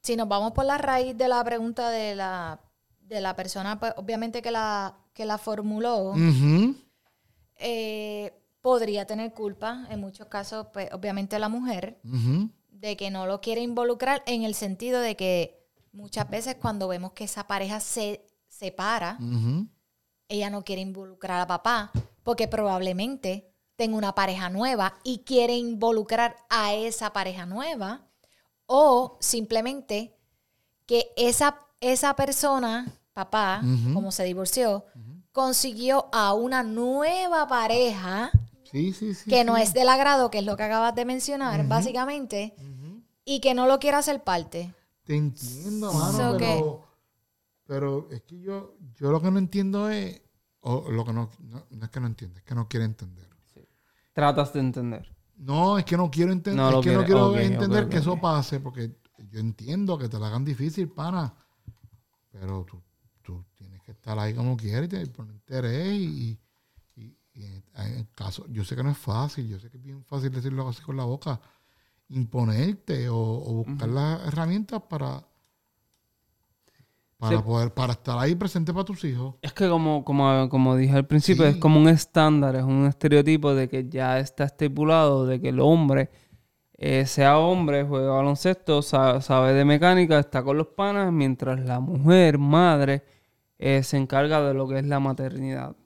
si 0.00 0.16
nos 0.16 0.28
vamos 0.28 0.52
por 0.52 0.64
la 0.64 0.78
raíz 0.78 1.14
de 1.14 1.28
la 1.28 1.44
pregunta 1.44 1.90
de 1.90 2.14
la 2.14 2.58
de 3.02 3.20
la 3.20 3.36
persona 3.36 3.78
pues, 3.78 3.92
obviamente 3.98 4.40
que 4.40 4.50
la 4.50 4.96
que 5.12 5.26
la 5.26 5.36
formuló 5.36 6.14
eh, 7.56 8.32
podría 8.62 9.06
tener 9.06 9.34
culpa 9.34 9.86
en 9.90 10.00
muchos 10.00 10.28
casos 10.28 10.68
pues 10.72 10.88
obviamente 10.92 11.38
la 11.38 11.48
mujer 11.48 12.00
de 12.70 12.96
que 12.96 13.10
no 13.10 13.26
lo 13.26 13.40
quiere 13.40 13.60
involucrar 13.60 14.22
en 14.26 14.44
el 14.44 14.54
sentido 14.54 15.00
de 15.00 15.16
que 15.16 15.68
muchas 15.92 16.30
veces 16.30 16.56
cuando 16.60 16.88
vemos 16.88 17.12
que 17.12 17.24
esa 17.24 17.46
pareja 17.46 17.80
se 17.80 18.24
separa, 18.48 19.18
ella 20.28 20.48
no 20.48 20.64
quiere 20.64 20.80
involucrar 20.80 21.40
a 21.40 21.46
papá 21.46 21.90
porque 22.22 22.48
probablemente 22.48 23.52
tenga 23.76 23.96
una 23.96 24.14
pareja 24.14 24.48
nueva 24.48 24.94
y 25.02 25.18
quiere 25.18 25.56
involucrar 25.56 26.36
a 26.48 26.72
esa 26.74 27.12
pareja 27.12 27.46
nueva 27.46 28.06
o 28.66 29.18
simplemente 29.20 30.16
que 30.86 31.12
esa, 31.16 31.58
esa 31.80 32.14
persona, 32.14 32.86
papá, 33.12 33.60
como 33.92 34.12
se 34.12 34.24
divorció, 34.24 34.84
consiguió 35.32 36.08
a 36.12 36.32
una 36.34 36.62
nueva 36.62 37.48
pareja 37.48 38.30
Sí, 38.72 38.92
sí, 38.92 39.14
sí. 39.14 39.30
que 39.30 39.44
no 39.44 39.56
es 39.56 39.72
del 39.74 39.88
agrado, 39.88 40.30
que 40.30 40.38
es 40.38 40.44
lo 40.44 40.56
que 40.56 40.62
acabas 40.64 40.94
de 40.94 41.04
mencionar, 41.04 41.66
básicamente, 41.68 42.54
y 43.24 43.40
que 43.40 43.54
no 43.54 43.66
lo 43.66 43.78
quiere 43.78 43.98
hacer 43.98 44.24
parte. 44.24 44.74
Te 45.04 45.14
entiendo, 45.16 45.92
mano, 45.92 46.32
So 46.32 46.36
que- 46.38 46.44
pero, 46.46 46.88
pero 47.66 48.08
es 48.10 48.22
que 48.22 48.40
yo, 48.40 48.74
yo 48.96 49.10
lo 49.10 49.20
que 49.20 49.30
no 49.30 49.38
entiendo 49.38 49.88
es, 49.90 50.20
o 50.60 50.90
lo 50.90 51.04
que 51.04 51.12
no, 51.12 51.28
no, 51.40 51.66
no 51.70 51.84
es 51.84 51.90
que 51.90 52.00
no 52.00 52.06
entiendo, 52.06 52.38
es 52.38 52.44
que 52.44 52.54
no 52.54 52.68
quiere 52.68 52.84
entender. 52.86 53.28
Tratas 54.12 54.52
de 54.52 54.60
entender. 54.60 55.10
No, 55.36 55.78
es 55.78 55.84
que 55.84 55.96
no 55.96 56.10
quiero 56.10 56.32
entender, 56.32 56.62
No 56.62 56.78
es 56.80 56.84
que 56.84 56.92
no 56.92 57.04
quiero 57.04 57.36
entender 57.36 57.88
que 57.88 57.96
eso 57.98 58.20
pase, 58.20 58.60
porque 58.60 58.94
yo 59.30 59.40
entiendo 59.40 59.96
que 59.98 60.08
te 60.08 60.18
la 60.18 60.26
hagan 60.28 60.44
difícil, 60.44 60.88
pana. 60.88 61.34
Pero 62.30 62.64
tú, 62.64 62.80
tú 63.22 63.44
tienes 63.54 63.82
que 63.82 63.92
estar 63.92 64.18
ahí 64.18 64.34
como 64.34 64.56
quieres 64.56 64.86
y 64.86 64.88
te- 64.88 65.06
por 65.06 65.26
interés 65.26 65.94
y, 65.94 66.38
y- 67.34 67.40
y 67.42 67.44
en, 67.46 67.62
en 67.98 68.04
caso, 68.14 68.46
yo 68.48 68.64
sé 68.64 68.76
que 68.76 68.82
no 68.82 68.90
es 68.90 68.98
fácil, 68.98 69.48
yo 69.48 69.58
sé 69.58 69.70
que 69.70 69.76
es 69.78 69.82
bien 69.82 70.04
fácil 70.04 70.30
decirlo 70.30 70.68
así 70.68 70.82
con 70.82 70.96
la 70.96 71.04
boca, 71.04 71.40
imponerte 72.08 73.08
o, 73.08 73.16
o 73.18 73.64
buscar 73.64 73.88
las 73.88 74.26
herramientas 74.26 74.82
para 74.88 75.24
para 77.18 77.36
Sí. 77.38 77.42
poder, 77.44 77.72
para 77.72 77.92
estar 77.92 78.18
ahí 78.18 78.34
presente 78.34 78.72
para 78.72 78.84
tus 78.84 79.04
hijos. 79.04 79.36
Es 79.42 79.52
que 79.52 79.68
como, 79.68 80.04
como, 80.04 80.48
como 80.48 80.74
dije 80.74 80.96
al 80.96 81.06
principio, 81.06 81.44
Sí. 81.44 81.50
es 81.50 81.56
como 81.58 81.78
un 81.78 81.88
estándar, 81.88 82.56
es 82.56 82.64
un 82.64 82.84
estereotipo 82.86 83.54
de 83.54 83.68
que 83.68 83.88
ya 83.88 84.18
está 84.18 84.42
estipulado 84.42 85.24
de 85.24 85.40
que 85.40 85.50
el 85.50 85.60
hombre, 85.60 86.10
eh, 86.76 87.06
sea 87.06 87.38
hombre, 87.38 87.84
juega 87.84 88.10
baloncesto, 88.14 88.82
sa- 88.82 89.20
sabe 89.20 89.52
de 89.54 89.64
mecánica, 89.64 90.18
está 90.18 90.42
con 90.42 90.56
los 90.58 90.66
panas, 90.66 91.12
mientras 91.12 91.60
la 91.60 91.78
mujer, 91.78 92.38
madre, 92.38 93.04
eh, 93.56 93.84
se 93.84 93.98
encarga 93.98 94.42
de 94.42 94.52
lo 94.54 94.66
que 94.66 94.80
es 94.80 94.84
la 94.86 94.98
maternidad. 94.98 95.76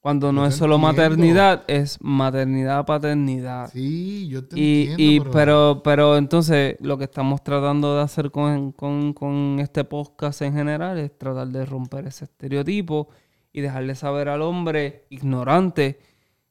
Cuando 0.00 0.32
no 0.32 0.46
es 0.46 0.54
solo 0.54 0.76
entiendo. 0.76 1.02
maternidad, 1.02 1.64
es 1.68 1.98
maternidad, 2.00 2.86
paternidad. 2.86 3.70
Sí, 3.70 4.28
yo 4.28 4.46
te 4.48 4.58
Y, 4.58 4.88
entiendo, 4.88 5.02
y- 5.02 5.20
pero, 5.20 5.30
pero, 5.32 5.80
pero 5.84 6.16
entonces 6.16 6.76
lo 6.80 6.96
que 6.96 7.04
estamos 7.04 7.42
tratando 7.44 7.96
de 7.96 8.02
hacer 8.02 8.30
con, 8.30 8.72
con- 8.72 9.12
con 9.12 9.58
este 9.60 9.84
podcast 9.84 10.40
en 10.40 10.54
general 10.54 10.98
es 10.98 11.16
tratar 11.18 11.48
de 11.48 11.66
romper 11.66 12.06
ese 12.06 12.24
estereotipo 12.24 13.08
y 13.52 13.60
dejarle 13.60 13.94
saber 13.94 14.30
al 14.30 14.40
hombre 14.42 15.04
ignorante 15.10 15.98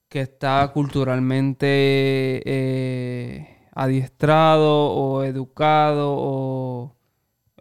que 0.09 0.21
está 0.21 0.69
culturalmente 0.71 1.67
eh, 2.45 3.57
adiestrado 3.73 4.91
o 4.91 5.23
educado 5.23 6.13
o 6.17 6.95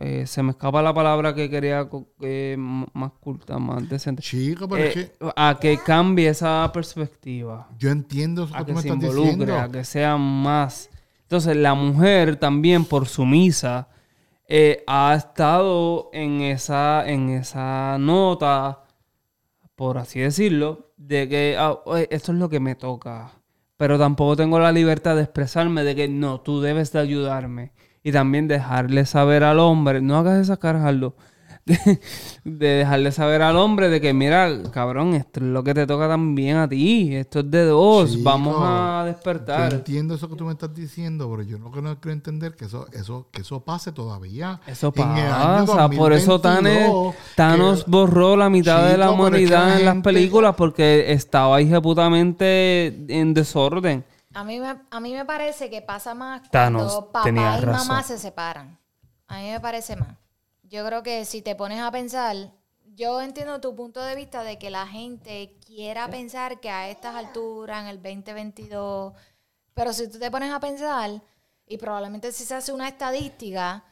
eh, 0.01 0.27
se 0.27 0.43
me 0.43 0.51
escapa 0.53 0.81
la 0.83 0.95
palabra 0.95 1.35
que 1.35 1.51
quería 1.51 1.89
eh, 2.21 2.57
más 2.59 3.13
culta, 3.21 3.59
más 3.59 3.89
decente. 3.89 4.23
chico, 4.23 4.69
pero 4.69 4.85
es 4.85 4.97
Eh, 4.97 5.13
que 5.19 5.33
a 5.37 5.59
que 5.61 5.79
cambie 5.79 6.29
esa 6.29 6.71
perspectiva 6.73 7.69
yo 7.79 7.91
entiendo 7.91 8.45
eso 8.45 8.55
a 8.57 8.65
que 8.65 8.67
que 8.67 8.75
me 8.75 8.83
se 8.83 8.89
involucre, 8.89 9.53
diciendo. 9.53 9.59
a 9.59 9.69
que 9.71 9.85
sea 9.85 10.17
más. 10.17 10.91
Entonces, 11.23 11.57
la 11.57 11.75
mujer 11.75 12.37
también, 12.37 12.85
por 12.87 13.07
sumisa, 13.07 13.89
eh, 14.47 14.83
ha 14.87 15.15
estado 15.15 16.09
en 16.13 16.41
esa, 16.41 17.07
en 17.09 17.29
esa 17.31 17.99
nota, 17.99 18.85
por 19.75 19.99
así 19.99 20.21
decirlo, 20.21 20.93
de 20.97 21.29
que 21.29 21.57
ah, 21.59 21.77
esto 22.11 22.33
es 22.33 22.39
lo 22.39 22.49
que 22.49 22.61
me 22.61 22.75
toca. 22.77 23.33
Pero 23.77 23.99
tampoco 23.99 24.37
tengo 24.37 24.59
la 24.59 24.73
libertad 24.73 25.17
de 25.17 25.23
expresarme 25.23 25.85
de 25.85 25.95
que 25.95 26.09
no, 26.09 26.41
tú 26.41 26.61
debes 26.61 26.93
de 26.93 26.99
ayudarme. 27.01 27.73
Y 28.09 28.13
también 28.13 28.49
dejarle 28.49 29.05
saber 29.07 29.45
al 29.45 29.59
hombre, 29.59 30.01
no 30.01 30.17
hagas 30.17 30.41
esa 30.41 30.57
cara, 30.57 30.87
Aldo, 30.87 31.15
de, 31.67 32.01
de 32.45 32.67
dejarle 32.69 33.13
saber 33.13 33.43
al 33.43 33.57
hombre 33.57 33.91
de 33.91 34.01
que, 34.01 34.15
mira, 34.15 34.51
cabrón, 34.73 35.13
esto 35.13 35.41
es 35.41 35.47
lo 35.47 35.63
que 35.63 35.75
te 35.75 35.87
toca 35.87 36.09
también 36.09 36.57
a 36.57 36.67
ti. 36.67 37.15
Esto 37.15 37.41
es 37.41 37.51
de 37.51 37.67
dos. 37.67 38.13
Chico, 38.13 38.25
Vamos 38.25 38.57
a 38.61 39.01
Yo 39.03 39.07
despertar. 39.13 39.75
entiendo 39.75 40.15
eso 40.15 40.31
que 40.31 40.37
tú 40.37 40.47
me 40.47 40.53
estás 40.53 40.75
diciendo, 40.75 41.29
pero 41.31 41.43
yo 41.43 41.59
no 41.59 41.71
creo, 41.71 42.13
entender 42.15 42.57
que 42.57 42.65
eso, 42.65 42.87
eso, 42.95 43.27
que 43.31 43.43
eso 43.43 43.61
pase 43.61 43.93
todavía. 43.93 44.61
Eso 44.67 44.91
pasa. 44.93 45.91
Por 45.91 46.15
eso 46.15 46.39
2022, 46.39 47.15
Thanos 47.37 47.85
que- 47.85 47.91
borró 47.91 48.35
la 48.37 48.49
mitad 48.49 48.89
de 48.89 48.97
la 48.97 49.11
humanidad 49.11 49.79
en 49.79 49.85
las 49.85 49.97
películas 49.97 50.55
porque 50.57 51.13
estaba 51.13 51.61
ejecutamente 51.61 53.05
en 53.09 53.35
desorden. 53.35 54.05
A 54.39 54.45
mí, 54.45 54.61
me, 54.61 54.81
a 54.89 55.01
mí 55.01 55.15
me 55.15 55.25
parece 55.25 55.69
que 55.69 55.83
pasa 55.83 56.15
más 56.15 56.49
Thanos 56.49 56.93
cuando 56.93 57.07
papá 57.11 57.25
tenía 57.25 57.59
y 57.61 57.67
mamá 57.67 58.05
se 58.05 58.19
separan. 58.19 58.79
A 59.27 59.39
mí 59.39 59.51
me 59.51 59.59
parece 59.59 59.97
más. 59.97 60.17
Yo 60.63 60.87
creo 60.87 61.03
que 61.03 61.25
si 61.25 61.43
te 61.43 61.57
pones 61.57 61.81
a 61.81 61.91
pensar, 61.91 62.53
yo 62.95 63.21
entiendo 63.21 63.61
tu 63.61 63.75
punto 63.75 64.01
de 64.01 64.15
vista 64.15 64.45
de 64.45 64.57
que 64.57 64.71
la 64.71 64.87
gente 64.87 65.59
quiera 65.67 66.07
pensar 66.09 66.61
que 66.61 66.71
a 66.71 66.89
estas 66.89 67.17
alturas, 67.17 67.83
en 67.83 67.89
el 67.89 67.97
2022, 67.97 69.13
pero 69.75 69.93
si 69.93 70.09
tú 70.09 70.21
te 70.21 70.31
pones 70.31 70.53
a 70.53 70.61
pensar, 70.61 71.21
y 71.67 71.77
probablemente 71.77 72.31
si 72.31 72.45
se 72.45 72.55
hace 72.55 72.73
una 72.73 72.87
estadística, 72.87 73.83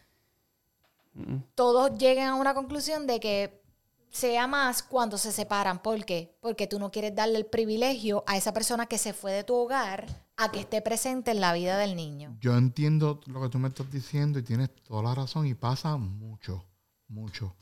todos 1.57 1.99
lleguen 1.99 2.29
a 2.29 2.37
una 2.37 2.55
conclusión 2.55 3.09
de 3.09 3.19
que 3.19 3.66
sea 4.11 4.47
más 4.47 4.83
cuando 4.83 5.19
se 5.19 5.33
separan. 5.33 5.83
¿Por 5.83 6.05
qué? 6.05 6.37
Porque 6.41 6.67
tú 6.67 6.79
no 6.79 6.91
quieres 6.91 7.15
darle 7.15 7.39
el 7.39 7.47
privilegio 7.47 8.25
a 8.27 8.37
esa 8.37 8.53
persona 8.53 8.87
que 8.87 8.99
se 8.99 9.13
fue 9.13 9.33
de 9.33 9.45
tu 9.45 9.55
hogar 9.55 10.07
a 10.37 10.51
que 10.51 10.61
esté 10.61 10.83
presente 10.83 11.31
en 11.31 11.41
la 11.41 11.53
vida 11.53 11.79
del 11.79 11.97
niño. 11.97 12.37
Yo 12.41 12.57
entiendo 12.57 13.21
lo 13.27 13.43
que 13.43 13.49
tú 13.49 13.59
me 13.59 13.69
estás 13.69 13.91
diciendo 13.91 14.39
y 14.39 14.43
tienes 14.43 14.75
toda 14.85 15.03
la 15.03 15.15
razón 15.15 15.47
y 15.47 15.55
pasa 15.55 15.97
mucho, 15.97 16.65
mucho. 17.09 17.55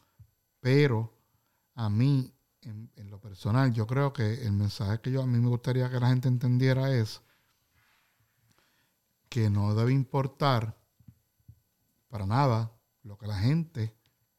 Pero 0.61 1.13
a 1.75 1.89
mí, 1.91 2.33
en, 2.63 2.91
en 2.97 3.11
lo 3.11 3.21
personal, 3.21 3.73
yo 3.73 3.87
creo 3.87 4.13
que 4.13 4.45
el 4.45 4.53
mensaje 4.53 5.01
que 5.01 5.11
yo 5.11 5.23
a 5.23 5.27
mí 5.27 5.39
me 5.39 5.49
gustaría 5.49 5.91
que 5.91 6.01
la 6.01 6.09
gente 6.09 6.29
entendiera 6.29 6.95
es 6.95 7.21
que 9.29 9.51
no 9.51 9.75
debe 9.75 9.93
importar 9.93 10.77
para 12.09 12.27
nada 12.27 12.71
lo 13.03 13.19
que 13.19 13.27
la 13.27 13.37
gente, 13.37 13.93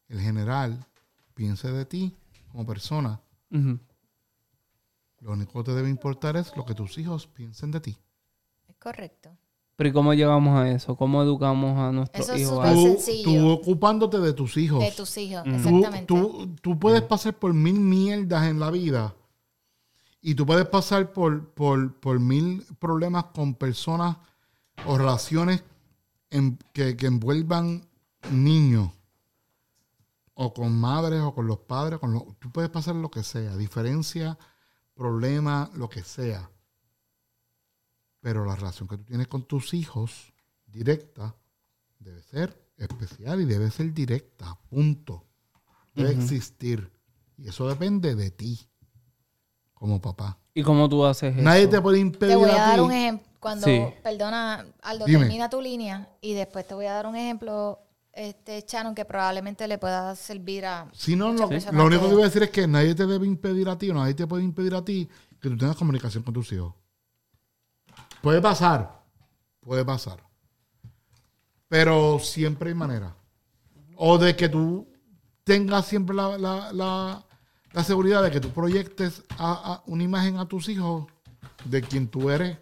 el 0.08 0.22
general, 0.22 0.88
piense 1.36 1.72
de 1.72 1.86
ti 1.86 2.16
como 2.52 2.66
persona. 2.66 3.22
Lo 5.20 5.32
único 5.32 5.60
que 5.64 5.72
te 5.72 5.76
debe 5.76 5.90
importar 5.90 6.36
es 6.38 6.56
lo 6.58 6.66
que 6.66 6.74
tus 6.74 6.98
hijos 6.98 7.28
piensen 7.28 7.72
de 7.72 7.80
ti. 7.82 7.98
Es 8.68 8.76
correcto. 8.78 9.30
Pero 9.76 9.90
¿y 9.90 9.94
cómo 9.94 10.14
llegamos 10.14 10.58
a 10.58 10.70
eso? 10.72 10.96
¿Cómo 10.96 11.22
educamos 11.22 11.78
a 11.78 11.92
nuestros 11.92 12.26
Eso 12.30 12.34
es 12.36 12.42
hijos? 12.42 12.56
súper 12.56 12.70
a- 12.70 12.74
Tú, 12.74 12.82
sencillo. 12.82 13.40
tú 13.42 13.50
ocupándote 13.50 14.20
de 14.20 14.34
tus 14.34 14.56
hijos. 14.58 14.80
De 14.80 14.92
tus 14.92 15.18
hijos, 15.18 15.46
Mm. 15.46 15.56
Exactamente. 15.56 16.06
tú- 16.06 16.56
tú 16.62 16.80
puedes 16.80 17.02
pasar 17.02 17.38
por 17.38 17.54
mil 17.54 17.80
mierdas 17.80 18.48
en 18.48 18.60
la 18.60 18.72
vida 18.72 19.14
y 20.22 20.34
tú 20.36 20.46
puedes 20.46 20.66
pasar 20.68 21.12
por, 21.12 21.50
por, 21.54 21.94
por 22.00 22.20
mil 22.20 22.66
problemas 22.80 23.26
con 23.26 23.54
personas 23.56 24.18
o 24.86 24.98
relaciones 24.98 25.64
en- 26.30 26.58
que, 26.74 26.96
que 26.96 27.08
envuelvan 27.08 27.86
niños 28.32 28.92
o 30.36 30.54
con 30.54 30.72
madres 30.80 31.22
o 31.22 31.34
con 31.34 31.48
los 31.48 31.60
padres. 31.60 32.00
Con 32.00 32.14
lo- 32.14 32.36
tú 32.40 32.52
puedes 32.52 32.70
pasar 32.70 32.96
lo 32.96 33.10
que 33.10 33.24
sea, 33.24 33.56
diferencia, 33.58 34.38
problema, 34.94 35.70
lo 35.74 35.90
que 35.90 36.04
sea. 36.04 36.50
Pero 38.22 38.46
la 38.46 38.56
relación 38.56 38.88
que 38.88 38.98
tú 38.98 39.04
tienes 39.04 39.28
con 39.28 39.44
tus 39.44 39.74
hijos, 39.74 40.34
directa, 40.66 41.36
debe 42.00 42.22
ser 42.24 42.70
especial 42.78 43.42
y 43.42 43.46
debe 43.46 43.70
ser 43.72 43.94
directa, 43.94 44.58
punto. 44.70 45.24
Debe 45.94 46.12
existir. 46.12 46.92
Y 47.38 47.48
eso 47.50 47.68
depende 47.68 48.16
de 48.16 48.32
ti, 48.32 48.60
como 49.74 50.02
papá. 50.02 50.38
¿Y 50.54 50.64
cómo 50.64 50.90
tú 50.90 51.06
haces 51.06 51.34
eso? 51.36 51.44
Nadie 51.44 51.68
te 51.68 51.80
puede 51.82 52.00
impedir 52.00 52.34
Te 52.34 52.36
voy 52.36 52.50
a 52.50 52.56
a 52.56 52.68
dar 52.70 52.76
ti. 52.76 52.82
un 52.82 52.92
ejemplo. 52.92 53.28
Cuando, 53.40 53.68
Sí. 53.68 53.80
perdona, 54.02 54.66
Aldo, 54.82 55.06
Dime. 55.06 55.20
termina 55.20 55.50
tu 55.50 55.62
línea 55.62 56.10
y 56.20 56.34
después 56.34 56.68
te 56.68 56.74
voy 56.74 56.88
a 56.88 56.94
dar 56.94 57.06
un 57.06 57.16
ejemplo, 57.16 57.80
este 58.16 58.66
Shannon, 58.68 58.96
que 58.96 59.06
probablemente 59.06 59.68
le 59.68 59.78
pueda 59.78 60.16
servir 60.16 60.66
a... 60.66 60.88
Si 60.94 61.16
no, 61.16 61.34
lo, 61.34 61.50
personas 61.50 61.74
lo 61.76 61.86
único 61.86 62.04
que- 62.04 62.08
que 62.10 62.14
voy 62.14 62.22
a 62.24 62.26
decir 62.28 62.44
es 62.44 62.50
que 62.50 62.66
nadie 62.68 62.96
te 62.96 63.06
debe 63.06 63.28
impedir 63.28 63.68
a 63.70 63.78
ti 63.78 63.90
o 63.90 63.94
nadie 63.94 64.14
te 64.14 64.26
puede 64.26 64.44
impedir 64.44 64.74
a 64.76 64.84
ti 64.84 65.08
que 65.42 65.50
tú 65.50 65.58
tengas 65.58 65.76
comunicación 65.76 66.24
con 66.24 66.34
tus 66.34 66.52
hijos. 66.54 66.74
Puede 68.22 68.42
pasar, 68.42 69.04
puede 69.60 69.84
pasar. 69.86 70.24
Pero 71.68 72.20
siempre 72.20 72.70
hay 72.70 72.76
manera. 72.76 73.16
O 73.98 74.18
de 74.18 74.36
que 74.36 74.50
tú 74.50 74.88
tengas 75.44 75.86
siempre 75.86 76.16
la, 76.16 76.38
la- 76.38 76.72
la- 76.74 77.26
la 77.74 77.84
seguridad 77.84 78.24
de 78.24 78.32
que 78.32 78.40
tú 78.40 78.50
proyectes 78.52 79.24
a- 79.38 79.74
a 79.76 79.84
una 79.88 80.04
imagen 80.04 80.38
a 80.38 80.48
tus 80.48 80.70
hijos 80.70 81.06
de 81.66 81.82
quien 81.82 82.08
tú 82.08 82.30
eres 82.30 82.58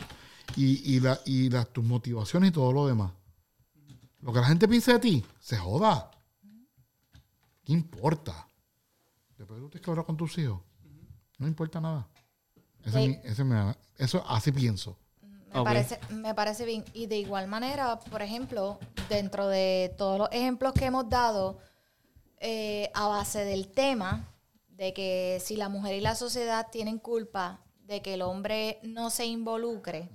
y, 0.56 0.96
y, 0.96 1.00
la- 1.00 1.20
y 1.26 1.50
las, 1.50 1.70
tus 1.72 1.84
motivaciones 1.84 2.50
y 2.50 2.54
todo 2.54 2.72
lo 2.74 2.88
demás. 2.88 3.12
Lo 4.22 4.32
que 4.34 4.40
la 4.40 4.48
gente 4.48 4.68
piense 4.68 4.94
de 4.94 5.00
ti, 5.00 5.26
se 5.44 5.58
joda. 5.58 6.10
¿Qué 7.66 7.74
importa? 7.74 8.48
Después 9.38 9.60
tú 9.60 9.70
te 9.70 9.82
cabras 9.82 10.06
con 10.06 10.16
tus 10.16 10.38
hijos. 10.38 10.62
No 11.38 11.48
importa 11.48 11.82
nada. 11.82 12.08
Ese 12.82 12.92
Sí. 12.92 12.98
es 13.04 13.08
mi- 13.24 13.30
ese 13.32 13.44
me- 13.44 13.76
eso 13.98 14.24
así 14.28 14.52
pienso. 14.54 14.98
Me, 15.54 15.64
parece, 15.64 16.00
me 16.10 16.34
parece 16.34 16.66
bien. 16.66 16.84
Y 16.94 17.08
de 17.08 17.18
igual 17.18 17.48
manera, 17.48 18.00
por 18.00 18.22
ejemplo, 18.22 18.80
dentro 19.10 19.48
de 19.48 19.94
todos 19.98 20.18
los 20.18 20.30
ejemplos 20.32 20.74
que 20.74 20.86
hemos 20.86 21.10
dado, 21.10 21.60
eh, 22.40 22.90
a 22.94 23.08
base 23.08 23.44
del 23.46 23.68
tema 23.68 24.34
de 24.70 24.94
que 24.94 25.40
si 25.44 25.56
la 25.58 25.68
mujer 25.70 25.96
y 25.96 26.02
la 26.02 26.16
sociedad 26.16 26.68
tienen 26.72 27.00
culpa 27.00 27.62
de 27.84 28.02
que 28.02 28.14
el 28.16 28.22
hombre 28.22 28.80
no 28.84 29.10
se 29.10 29.26
involucre, 29.26 30.10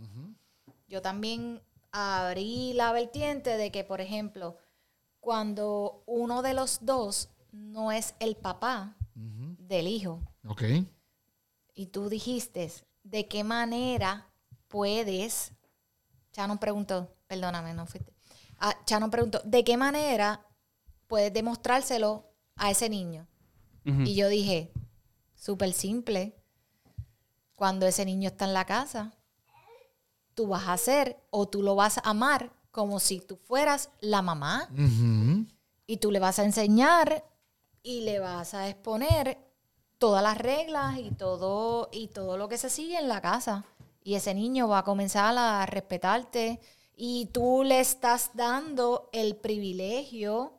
yo 0.89 1.03
también 1.03 1.63
abrí 1.93 2.73
la 2.73 2.93
vertiente 2.93 3.57
de 3.59 3.71
que, 3.71 3.85
por 3.85 4.01
ejemplo, 4.01 4.57
cuando 5.21 6.03
uno 6.07 6.43
de 6.43 6.55
los 6.55 6.79
dos 6.85 7.31
no 7.53 7.93
es 7.93 8.15
el 8.21 8.37
papá 8.37 8.97
del 9.15 9.89
hijo, 9.89 10.21
¿Ok? 10.47 10.63
y 11.75 11.87
tú 11.87 12.09
dijiste 12.09 12.73
de 13.03 13.29
qué 13.29 13.45
manera 13.45 14.31
puedes 14.69 15.53
Shannon 16.39 16.59
preguntó, 16.59 17.17
perdóname, 17.27 17.75
no 17.75 17.85
fuiste. 17.87 18.13
Ah, 18.61 18.77
Shannon 18.87 19.11
preguntó, 19.11 19.41
¿de 19.45 19.65
qué 19.65 19.77
manera 19.77 20.47
puedes 21.09 21.33
demostrárselo 21.33 22.31
a 22.55 22.71
ese 22.71 22.89
niño? 22.89 23.27
Y 23.85 24.15
yo 24.15 24.29
dije, 24.29 24.71
súper 25.35 25.73
simple. 25.73 26.37
Cuando 27.55 27.87
ese 27.87 28.05
niño 28.05 28.29
está 28.29 28.45
en 28.45 28.53
la 28.53 28.67
casa, 28.67 29.15
tú 30.35 30.47
vas 30.47 30.69
a 30.69 30.75
hacer 30.75 31.19
o 31.31 31.49
tú 31.49 31.63
lo 31.63 31.75
vas 31.75 31.97
a 31.97 32.03
amar 32.03 32.53
como 32.79 33.01
si 33.01 33.19
tú 33.19 33.35
fueras 33.35 33.91
la 34.01 34.23
mamá. 34.23 34.69
Y 35.89 35.97
tú 35.97 36.13
le 36.13 36.21
vas 36.21 36.39
a 36.39 36.45
enseñar 36.45 37.25
y 37.83 38.03
le 38.03 38.21
vas 38.21 38.55
a 38.55 38.69
exponer 38.69 39.37
todas 39.99 40.23
las 40.23 40.39
reglas 40.39 40.97
y 40.97 41.11
todo 41.11 41.89
y 41.91 42.07
todo 42.07 42.37
lo 42.37 42.49
que 42.49 42.57
se 42.57 42.71
sigue 42.71 42.97
en 42.97 43.09
la 43.09 43.21
casa. 43.21 43.65
Y 44.05 44.15
ese 44.15 44.33
niño 44.33 44.69
va 44.69 44.79
a 44.79 44.85
comenzar 44.85 45.37
a 45.37 45.67
respetarte. 45.67 46.61
Y 46.95 47.27
tú 47.33 47.65
le 47.65 47.81
estás 47.81 48.31
dando 48.35 49.11
el 49.13 49.35
privilegio 49.35 50.53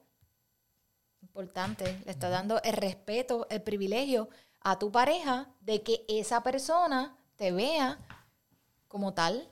importante, 1.21 2.01
le 2.03 2.11
estás 2.11 2.31
dando 2.31 2.61
el 2.63 2.73
respeto, 2.73 3.47
el 3.49 3.61
privilegio 3.61 4.27
a 4.59 4.77
tu 4.77 4.91
pareja 4.91 5.47
de 5.61 5.83
que 5.83 6.03
esa 6.09 6.43
persona 6.43 7.15
te 7.37 7.53
vea 7.53 7.97
como 8.89 9.13
tal. 9.13 9.49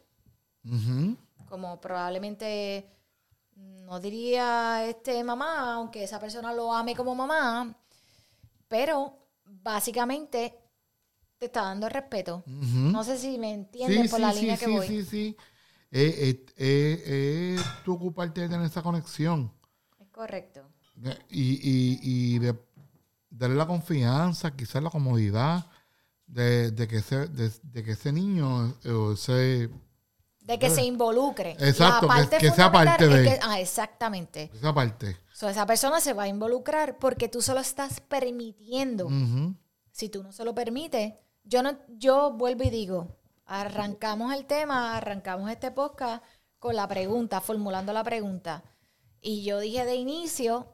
Como 1.50 1.80
probablemente 1.82 2.90
no 3.56 4.00
diría 4.00 4.86
este 4.86 5.24
mamá, 5.24 5.74
aunque 5.76 6.04
esa 6.04 6.20
persona 6.20 6.54
lo 6.54 6.74
ame 6.74 6.96
como 6.96 7.16
mamá, 7.16 7.76
pero 8.68 9.18
básicamente 9.46 10.56
te 11.40 11.46
está 11.48 11.64
dando 11.64 11.90
respeto. 11.90 12.44
Ujú. 12.48 12.92
No 12.92 13.04
sé 13.04 13.18
si 13.18 13.38
me 13.38 13.54
entienden 13.54 14.04
Sí, 14.04 14.08
por 14.10 14.20
sí, 14.20 14.22
la 14.22 14.34
sí, 14.34 14.40
línea 14.42 14.58
sí, 14.58 14.66
que 14.66 14.68
voy. 14.68 14.88
sí, 14.88 15.04
sí. 15.06 15.38
Eh, 15.92 16.16
eh, 16.30 16.46
eh, 16.58 17.04
eh, 17.06 17.60
tú 17.86 17.94
ocuparte 17.94 18.42
de 18.42 18.50
tener 18.50 18.66
esa 18.66 18.82
conexión 18.84 19.52
Es 20.00 20.08
correcto. 20.10 20.62
Y, 21.30 21.54
y, 21.62 22.00
y 22.36 22.40
de 22.40 22.58
darle 23.30 23.56
la 23.56 23.68
confianza, 23.68 24.56
quizás 24.56 24.82
la 24.84 24.90
comodidad 24.90 25.68
de, 26.28 26.72
de 26.72 26.88
que, 26.88 26.98
ese, 26.98 27.28
de, 27.28 27.52
de 27.64 27.84
que 27.84 27.92
ese 27.92 28.12
niño 28.12 28.76
eh, 28.84 28.92
o 28.92 29.14
ese, 29.14 29.70
De 30.48 30.58
que 30.60 30.70
se 30.70 30.84
involucre. 30.84 31.52
Exacto, 31.60 32.08
La 32.08 32.14
que- 32.16 32.22
parte 32.22 32.38
que 32.38 32.52
sea 32.52 32.72
parte 32.72 33.08
de- 33.08 33.24
que- 33.24 33.40
ah, 33.44 33.60
exactamente. 33.60 34.50
esa 34.54 34.74
parte. 34.74 35.18
So, 35.34 35.50
esa 35.50 35.66
persona 35.66 36.00
se 36.00 36.14
va 36.14 36.24
a 36.24 36.28
involucrar 36.28 36.98
porque 36.98 37.28
tú 37.28 37.42
solo 37.42 37.60
estás 37.60 38.00
permitiendo. 38.00 39.10
Si 39.92 40.10
tú 40.10 40.24
no 40.24 40.32
se 40.32 40.46
lo 40.46 40.56
permites, 40.56 41.14
yo 41.44 41.62
no, 41.64 41.78
yo 41.90 42.32
vuelvo 42.32 42.64
y 42.64 42.70
digo, 42.70 43.18
arrancamos 43.46 44.34
el 44.34 44.46
tema, 44.46 44.96
arrancamos 44.96 45.50
este 45.52 45.72
podcast 45.72 46.24
con 46.60 46.76
la 46.76 46.88
pregunta, 46.88 47.42
formulando 47.42 47.92
la 47.94 48.04
pregunta. 48.04 48.64
Y 49.22 49.44
yo 49.44 49.60
dije 49.60 49.86
de 49.86 49.96
inicio 49.96 50.68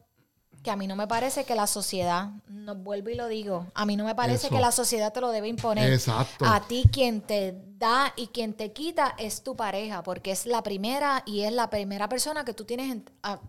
que 0.62 0.72
a 0.72 0.76
mí 0.76 0.88
no 0.88 0.96
me 0.96 1.08
parece 1.08 1.44
que 1.44 1.56
la 1.56 1.68
sociedad, 1.68 2.32
no 2.48 2.76
vuelvo 2.76 3.10
y 3.10 3.16
lo 3.16 3.28
digo, 3.28 3.68
a 3.74 3.86
mí 3.86 3.98
no 3.98 4.06
me 4.06 4.16
parece 4.16 4.48
Eso. 4.48 4.56
que 4.56 4.62
la 4.62 4.72
sociedad 4.72 5.12
te 5.12 5.20
lo 5.22 5.30
debe 5.32 5.48
imponer. 5.50 5.92
Exacto. 5.92 6.46
A 6.46 6.62
ti 6.68 6.84
quien 6.92 7.22
te 7.22 7.62
da 7.78 8.14
y 8.16 8.28
quien 8.28 8.54
te 8.54 8.72
quita 8.72 9.16
es 9.18 9.44
tu 9.44 9.56
pareja, 9.58 10.04
porque 10.04 10.32
es 10.32 10.46
la 10.46 10.64
primera 10.64 11.24
y 11.26 11.42
es 11.42 11.52
la 11.52 11.70
primera 11.70 12.08
persona 12.08 12.46
que 12.46 12.54
tú 12.54 12.64
tienes, 12.66 12.92
en- 12.92 13.06
a- 13.24 13.40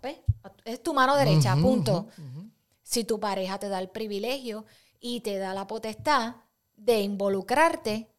es 0.64 0.82
tu 0.82 0.92
mano 0.94 1.14
derecha, 1.16 1.54
punto. 1.56 2.08
Si 2.82 3.04
tu 3.04 3.20
pareja 3.20 3.58
te 3.58 3.68
da 3.68 3.78
el 3.78 3.88
privilegio 3.88 4.64
y 5.00 5.20
te 5.20 5.38
da 5.38 5.54
la 5.54 5.66
potestad 5.66 6.37
de 6.76 7.00
involucrarte, 7.02 8.11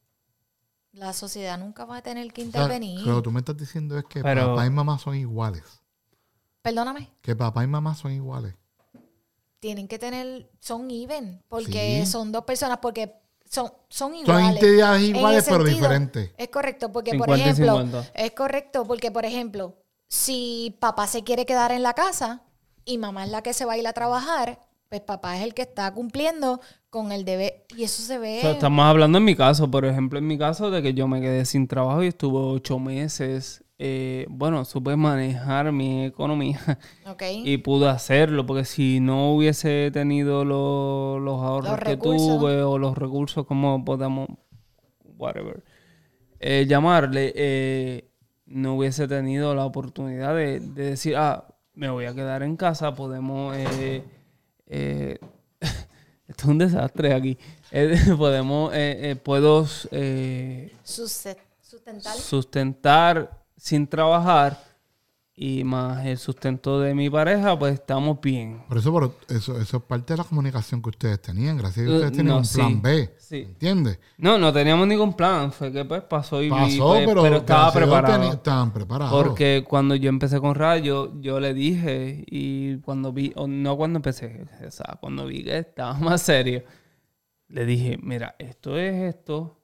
la 0.93 1.11
sociedad 1.11 1.57
nunca 1.59 1.83
va 1.83 1.97
a 1.97 2.01
tener 2.01 2.31
que 2.31 2.41
intervenir. 2.41 3.03
que 3.03 3.21
tú 3.21 3.29
me 3.31 3.39
estás 3.39 3.57
diciendo 3.57 3.97
es 3.97 4.05
que 4.05 4.21
Pero- 4.21 4.47
papá 4.47 4.65
y 4.65 4.69
mamá 4.69 4.97
son 4.97 5.15
iguales. 5.15 5.63
Perdóname, 6.61 7.11
Que 7.21 7.35
papá 7.35 7.63
y 7.63 7.67
mamá 7.67 7.93
son 7.95 8.11
iguales. 8.13 8.55
Tienen 9.65 9.87
que 9.87 9.97
tener, 9.97 10.47
son 10.59 10.91
even, 10.91 11.41
porque 11.47 12.01
Sí. 12.05 12.11
son 12.11 12.31
dos 12.31 12.43
personas, 12.43 12.77
porque 12.79 13.15
son, 13.49 13.71
son 13.89 14.11
Son 14.11 14.15
iguales. 14.15 14.61
entidades 14.63 15.09
En 15.09 15.15
iguales, 15.15 15.43
pero 15.45 15.57
sentido, 15.57 15.75
diferentes. 15.77 16.31
Es 16.37 16.49
correcto, 16.49 16.91
porque 16.91 17.11
por 17.17 17.25
50 17.25 17.37
y 17.37 17.41
ejemplo, 17.41 17.77
50. 17.81 18.11
es 18.13 18.31
correcto, 18.33 18.85
porque 18.85 19.09
por 19.11 19.25
ejemplo, 19.25 19.73
si 20.07 20.75
papá 20.79 21.07
se 21.07 21.23
quiere 21.23 21.47
quedar 21.47 21.71
en 21.71 21.81
la 21.81 21.93
casa 21.93 22.43
y 22.85 22.99
mamá 22.99 23.23
es 23.25 23.31
la 23.31 23.41
que 23.41 23.53
se 23.53 23.65
va 23.65 23.73
a 23.73 23.77
ir 23.79 23.87
a 23.87 23.93
trabajar, 23.93 24.59
pues 24.87 25.01
papá 25.01 25.35
es 25.37 25.43
el 25.43 25.55
que 25.55 25.63
está 25.63 25.91
cumpliendo 25.95 26.61
con 26.91 27.11
el 27.11 27.25
deber. 27.25 27.65
Y 27.75 27.85
eso 27.85 28.03
se 28.03 28.19
ve. 28.19 28.37
O 28.37 28.41
sea, 28.41 28.51
estamos 28.51 28.85
hablando 28.85 29.17
en 29.17 29.23
mi 29.23 29.35
caso, 29.35 29.69
por 29.71 29.83
ejemplo, 29.83 30.19
en 30.19 30.27
mi 30.27 30.37
caso 30.37 30.69
de 30.69 30.83
que 30.83 30.93
yo 30.93 31.07
me 31.07 31.21
quedé 31.21 31.43
sin 31.45 31.67
trabajo 31.67 32.03
y 32.03 32.07
estuve 32.09 32.37
ocho 32.37 32.77
meses. 32.77 33.63
Eh, 33.77 34.25
bueno, 34.29 34.63
supe 34.65 34.95
manejar 34.95 35.71
mi 35.71 36.05
economía 36.05 36.59
Ok. 37.07 37.23
y 37.43 37.57
pude 37.57 37.89
hacerlo, 37.89 38.45
porque 38.45 38.63
si 38.65 38.99
no 38.99 39.33
hubiese 39.33 39.89
tenido 39.91 40.45
lo- 40.45 41.19
los 41.19 41.41
ahorros 41.41 41.71
Los 41.71 41.79
que 41.79 41.97
tuve 41.97 42.63
o 42.63 42.77
los 42.77 42.97
recursos, 42.97 43.45
como 43.45 43.83
podamos, 43.83 44.29
whatever, 45.17 45.63
eh, 46.39 46.65
llamarle, 46.67 47.33
eh, 47.35 48.09
no 48.45 48.75
hubiese 48.75 49.07
tenido 49.07 49.53
la 49.55 49.65
oportunidad 49.65 50.35
de, 50.35 50.59
de 50.59 50.83
decir, 50.91 51.15
ah, 51.17 51.45
me 51.73 51.89
voy 51.89 52.05
a 52.05 52.13
quedar 52.13 52.43
en 52.43 52.55
casa, 52.55 52.93
podemos... 52.95 53.55
esto 56.27 56.43
es 56.43 56.45
un 56.45 56.57
desastre 56.57 57.13
aquí. 57.13 57.37
Podemos, 58.17 58.71
puedo 59.23 59.65
Suste- 59.65 61.37
Sustentar. 61.61 62.15
sustentar 62.15 63.44
sin 63.57 63.87
trabajar 63.87 64.57
y 65.37 65.65
más 65.65 66.05
el 66.05 66.17
sustento 66.17 66.79
de 66.79 66.95
mi 66.95 67.09
pareja, 67.09 67.59
pues 67.59 67.73
estamos 67.73 68.21
bien. 68.21 68.63
Por 68.69 68.77
eso, 68.77 68.89
por 68.93 69.13
eso, 69.27 69.59
eso 69.59 69.77
es 69.77 69.83
parte 69.83 70.13
de 70.13 70.17
la 70.19 70.23
comunicación 70.23 70.81
que 70.81 70.89
ustedes 70.89 71.21
tenían. 71.21 71.57
Gracias 71.57 71.85
a 71.85 71.89
que 71.89 71.91
Eh, 71.91 71.95
ustedes 71.95 72.11
tenían 72.13 72.27
no, 72.35 72.37
un 72.37 72.47
plan 72.47 72.69
sí. 72.75 72.79
B. 72.81 73.13
Sí. 73.17 73.35
¿Entiendes? 73.41 73.99
No, 74.17 74.37
no 74.37 74.53
teníamos 74.53 74.87
ningún 74.87 75.13
plan, 75.13 75.51
fue 75.51 75.73
que 75.73 75.83
pues 75.83 76.03
pasó 76.03 76.41
y, 76.41 76.49
Pasó, 76.49 76.87
pues, 76.93 77.05
pero, 77.05 77.25
estaba 77.35 77.71
gracias 77.71 77.75
a 77.75 77.79
Dios 77.79 77.99
preparado. 78.01 78.33
estaban 78.33 78.71
preparados. 78.71 79.23
Porque 79.23 79.65
cuando 79.67 79.95
yo 79.95 80.07
empecé 80.07 80.39
con 80.39 80.55
radio, 80.55 81.11
yo 81.19 81.41
le 81.41 81.53
dije, 81.53 82.23
y 82.27 82.77
cuando 82.77 83.11
vi, 83.11 83.33
o 83.35 83.45
no 83.45 83.75
cuando 83.75 83.97
empecé, 83.97 84.45
o 84.65 84.71
sea, 84.71 84.97
cuando 85.01 85.25
vi 85.25 85.43
que 85.43 85.57
estaba 85.57 85.93
más 85.99 86.21
serio, 86.21 86.63
le 87.49 87.65
dije, 87.65 87.97
mira, 88.01 88.35
esto 88.39 88.77
es 88.77 89.15
esto. 89.15 89.59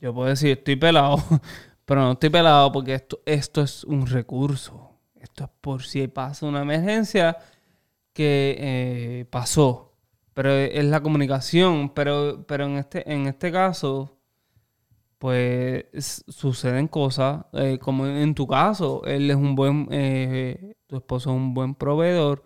Yo 0.00 0.14
puedo 0.14 0.28
decir, 0.28 0.50
estoy 0.56 0.76
pelado, 0.76 1.16
pero 1.90 2.02
no 2.02 2.12
estoy 2.12 2.30
pelado 2.30 2.70
porque 2.70 2.94
esto, 2.94 3.20
esto 3.26 3.62
es 3.62 3.82
un 3.82 4.06
recurso. 4.06 4.92
Esto 5.16 5.42
es 5.42 5.50
por 5.60 5.82
si 5.82 6.06
pasa 6.06 6.46
una 6.46 6.62
emergencia 6.62 7.36
que 8.12 8.54
eh, 8.60 9.24
pasó. 9.28 9.96
Pero 10.32 10.52
es 10.52 10.84
la 10.84 11.02
comunicación. 11.02 11.88
Pero, 11.92 12.46
pero 12.46 12.66
en, 12.66 12.76
este, 12.76 13.12
en 13.12 13.26
este 13.26 13.50
caso, 13.50 14.20
pues 15.18 15.86
suceden 16.28 16.86
cosas, 16.86 17.46
eh, 17.54 17.80
como 17.80 18.06
en 18.06 18.36
tu 18.36 18.46
caso, 18.46 19.02
él 19.04 19.28
es 19.28 19.34
un 19.34 19.56
buen, 19.56 19.88
eh, 19.90 20.76
tu 20.86 20.94
esposo 20.94 21.30
es 21.30 21.36
un 21.36 21.54
buen 21.54 21.74
proveedor 21.74 22.44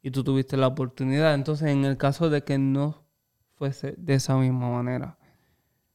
y 0.00 0.10
tú 0.10 0.24
tuviste 0.24 0.56
la 0.56 0.68
oportunidad. 0.68 1.34
Entonces, 1.34 1.68
en 1.68 1.84
el 1.84 1.98
caso 1.98 2.30
de 2.30 2.44
que 2.44 2.56
no 2.56 3.04
fuese 3.56 3.94
de 3.98 4.14
esa 4.14 4.38
misma 4.38 4.70
manera. 4.70 5.18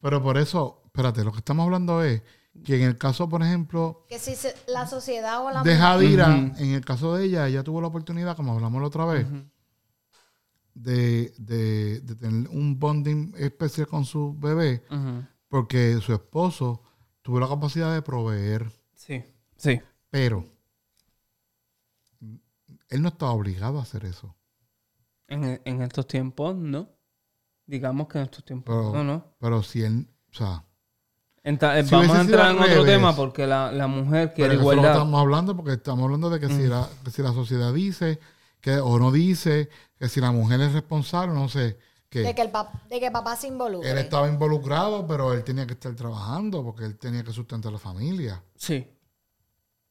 Pero 0.01 0.21
por 0.21 0.37
eso, 0.37 0.83
espérate, 0.85 1.23
lo 1.23 1.31
que 1.31 1.39
estamos 1.39 1.65
hablando 1.65 2.03
es 2.03 2.21
que 2.65 2.75
en 2.75 2.83
el 2.83 2.97
caso, 2.97 3.27
por 3.29 3.41
ejemplo, 3.41 4.05
Que 4.09 4.19
si 4.19 4.35
se- 4.35 4.55
la 4.67 4.85
sociedad 4.87 5.43
o 5.45 5.51
la 5.51 5.63
de 5.63 5.75
Jadira, 5.77 6.35
en 6.57 6.71
el 6.71 6.83
caso 6.85 7.15
de 7.15 7.25
ella, 7.25 7.47
ella 7.47 7.63
tuvo 7.63 7.81
la 7.81 7.87
oportunidad, 7.87 8.35
como 8.35 8.53
hablamos 8.53 8.81
la 8.81 8.87
otra 8.87 9.05
vez, 9.05 9.25
de, 10.73 11.33
de- 11.37 11.99
de 12.01 12.15
tener 12.15 12.49
un 12.49 12.79
bonding 12.79 13.33
especial 13.37 13.87
con 13.87 14.05
su 14.05 14.35
bebé, 14.37 14.83
porque 15.47 15.99
su 16.01 16.13
esposo 16.13 16.81
tuvo 17.21 17.39
la 17.39 17.47
capacidad 17.47 17.93
de 17.93 18.01
proveer, 18.01 18.71
Sí, 18.95 19.23
sí. 19.57 19.81
pero 20.09 20.45
él 22.89 23.01
no 23.01 23.07
estaba 23.09 23.31
obligado 23.31 23.79
a 23.79 23.83
hacer 23.83 24.05
eso. 24.05 24.35
En, 25.27 25.61
en 25.63 25.81
estos 25.81 26.07
tiempos, 26.07 26.55
no. 26.55 26.89
Digamos 27.65 28.07
que 28.07 28.17
en 28.17 28.25
estos 28.25 28.43
tiempos, 28.43 28.75
Pero- 28.75 28.93
no, 28.93 29.03
no. 29.03 29.35
Pero 29.39 29.63
si 29.63 29.81
él, 29.81 30.07
o 30.31 30.33
sea, 30.33 30.65
Entra- 31.43 31.79
eh, 31.79 31.83
Si 31.83 31.91
vamos 31.95 32.15
a 32.15 32.21
entrar 32.21 32.51
en 32.51 32.59
otro 32.61 32.85
tema 32.85 33.15
porque 33.15 33.47
la, 33.47 33.71
la 33.71 33.87
mujer 33.87 34.33
pero 34.33 34.35
quiere 34.35 34.53
eso 34.53 34.63
lo 34.63 34.71
igualdad. 34.73 34.91
estamos 34.91 35.19
hablando 35.21 35.55
porque 35.55 35.73
estamos 35.73 36.03
hablando 36.05 36.29
de 36.29 36.39
que 36.39 36.47
si, 36.47 36.53
Mm. 36.63 36.69
la, 36.69 36.89
que 37.03 37.11
si 37.11 37.21
la 37.23 37.33
sociedad 37.33 37.73
dice 37.73 38.19
que 38.59 38.77
o 38.79 38.99
no 38.99 39.11
dice 39.11 39.69
que 39.97 40.07
si 40.07 40.21
la 40.21 40.31
mujer 40.31 40.61
es 40.61 40.73
responsable, 40.73 41.33
no 41.33 41.49
sé, 41.49 41.79
que 42.09 42.19
de 42.19 42.35
que 42.35 42.41
el 42.43 42.51
pap- 42.51 42.83
de 42.89 42.99
que 42.99 43.09
papá 43.09 43.35
se 43.35 43.47
involucre. 43.47 43.89
él 43.89 43.97
estaba 43.97 44.27
involucrado, 44.27 45.07
pero 45.07 45.33
él 45.33 45.43
tenía 45.43 45.65
que 45.65 45.73
estar 45.73 45.95
trabajando 45.95 46.63
porque 46.63 46.85
él 46.85 46.97
tenía 46.99 47.23
que 47.23 47.31
sustentar 47.33 47.69
a 47.69 47.73
la 47.73 47.79
familia. 47.79 48.43
Sí. 48.55 48.87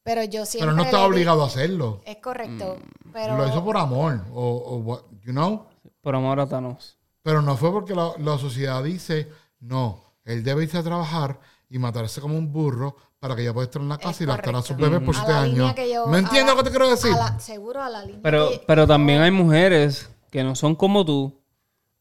Pero 0.03 0.23
yo 0.23 0.45
siempre 0.45 0.67
Pero 0.67 0.77
no 0.77 0.83
estaba 0.83 1.05
obligado 1.05 1.43
a 1.43 1.47
hacerlo. 1.47 2.01
Es 2.05 2.17
correcto, 2.17 2.77
Mm. 3.05 3.11
pero 3.11 3.37
Lo 3.37 3.47
hizo 3.47 3.63
por 3.63 3.75
amor, 3.77 4.23
o, 4.31 4.41
o 4.55 4.77
what- 4.77 5.03
you 5.25 5.31
know. 5.31 5.65
Por 6.01 6.15
amor 6.15 6.39
a 6.39 6.47
Thanos. 6.47 6.97
Pero 7.21 7.41
no 7.41 7.55
fue 7.57 7.71
porque 7.71 7.93
la, 7.93 8.13
la 8.19 8.37
sociedad 8.39 8.81
dice, 8.83 9.29
no, 9.59 10.10
él 10.25 10.43
debe 10.43 10.63
irse 10.63 10.77
a 10.77 10.83
trabajar 10.83 11.39
y 11.69 11.79
matarse 11.79 12.19
como 12.21 12.37
un 12.37 12.51
burro 12.51 12.95
para 13.19 13.35
que 13.35 13.43
ella 13.43 13.53
pueda 13.53 13.65
estar 13.65 13.81
en 13.81 13.89
la 13.89 13.97
casa 13.97 14.09
Es 14.11 14.21
y 14.21 14.25
lactar 14.25 14.49
a 14.49 14.61
correcto. 14.61 14.67
sus 14.67 14.77
bebés 14.77 15.01
por 15.05 15.15
siete 15.15 15.31
años. 15.31 15.73
que 15.73 15.91
yo- 15.93 16.07
¿Me 16.07 16.17
a 16.17 16.19
entiendes 16.19 16.45
la- 16.47 16.51
lo 16.53 16.57
que 16.57 16.63
te 16.63 16.69
quiero 16.71 16.89
decir? 16.89 17.13
a 17.13 17.17
la- 17.17 17.39
seguro 17.39 17.81
a 17.81 17.89
la 17.89 18.01
línea. 18.05 18.19
Pero, 18.23 18.49
que- 18.49 18.63
pero 18.67 18.87
también 18.87 19.21
hay 19.21 19.31
mujeres 19.31 20.09
que 20.31 20.43
no 20.43 20.55
son 20.55 20.75
como 20.75 21.05
tú, 21.05 21.39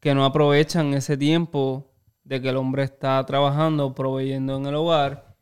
que 0.01 0.15
no 0.15 0.25
aprovechan 0.25 0.95
ese 0.95 1.17
tiempo 1.17 1.87
de 2.25 2.41
que 2.41 2.49
el 2.49 2.57
hombre 2.57 2.85
está 2.85 3.25
trabajando, 3.27 3.95
proveyendo 3.95 4.57
en 4.57 4.67
el 4.67 4.75
hogar 4.77 5.35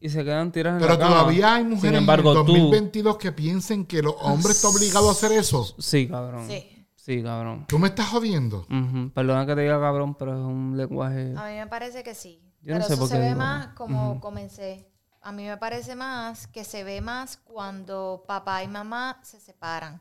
y 0.00 0.08
se 0.08 0.24
quedan 0.24 0.50
tiradas 0.52 0.80
en 0.80 0.86
Pero 0.86 0.98
la 0.98 1.04
cama. 1.04 1.20
todavía 1.20 1.56
hay 1.56 1.64
mujeres 1.64 1.82
Sin 1.90 1.94
embargo, 1.96 2.32
en 2.32 2.38
el 2.38 2.44
tú... 2.46 2.52
2022 2.52 3.16
que 3.18 3.32
piensen 3.32 3.84
que 3.84 3.98
el 3.98 4.06
hombre 4.06 4.52
está 4.52 4.68
obligado 4.68 5.08
a 5.08 5.12
hacer 5.12 5.32
eso. 5.32 5.74
Sí, 5.78 6.08
cabrón. 6.08 6.46
Sí. 6.48 6.77
Sí, 7.08 7.22
cabrón. 7.22 7.64
Tú 7.68 7.78
me 7.78 7.88
estás 7.88 8.08
jodiendo. 8.08 8.66
Perdona 9.14 9.46
que 9.46 9.54
te 9.54 9.62
diga 9.62 9.80
cabrón, 9.80 10.14
pero 10.14 10.32
es 10.38 10.44
un 10.44 10.76
lenguaje... 10.76 11.34
A 11.38 11.46
mí 11.48 11.54
me 11.56 11.66
parece 11.66 12.02
que 12.02 12.14
sí. 12.14 12.42
Yo 12.60 12.74
no 12.74 12.80
Pero 12.80 12.86
sé 12.86 12.92
eso 12.92 13.00
por 13.00 13.08
se 13.08 13.14
qué 13.14 13.20
ve 13.20 13.26
digo. 13.28 13.38
más 13.38 13.68
como 13.68 14.20
comencé. 14.20 14.86
A 15.22 15.32
mí 15.32 15.46
me 15.46 15.56
parece 15.56 15.96
más 15.96 16.46
que 16.48 16.64
se 16.64 16.84
ve 16.84 17.00
más 17.00 17.38
cuando 17.38 18.24
papá 18.28 18.62
y 18.62 18.68
mamá 18.68 19.20
se 19.22 19.40
separan. 19.40 20.00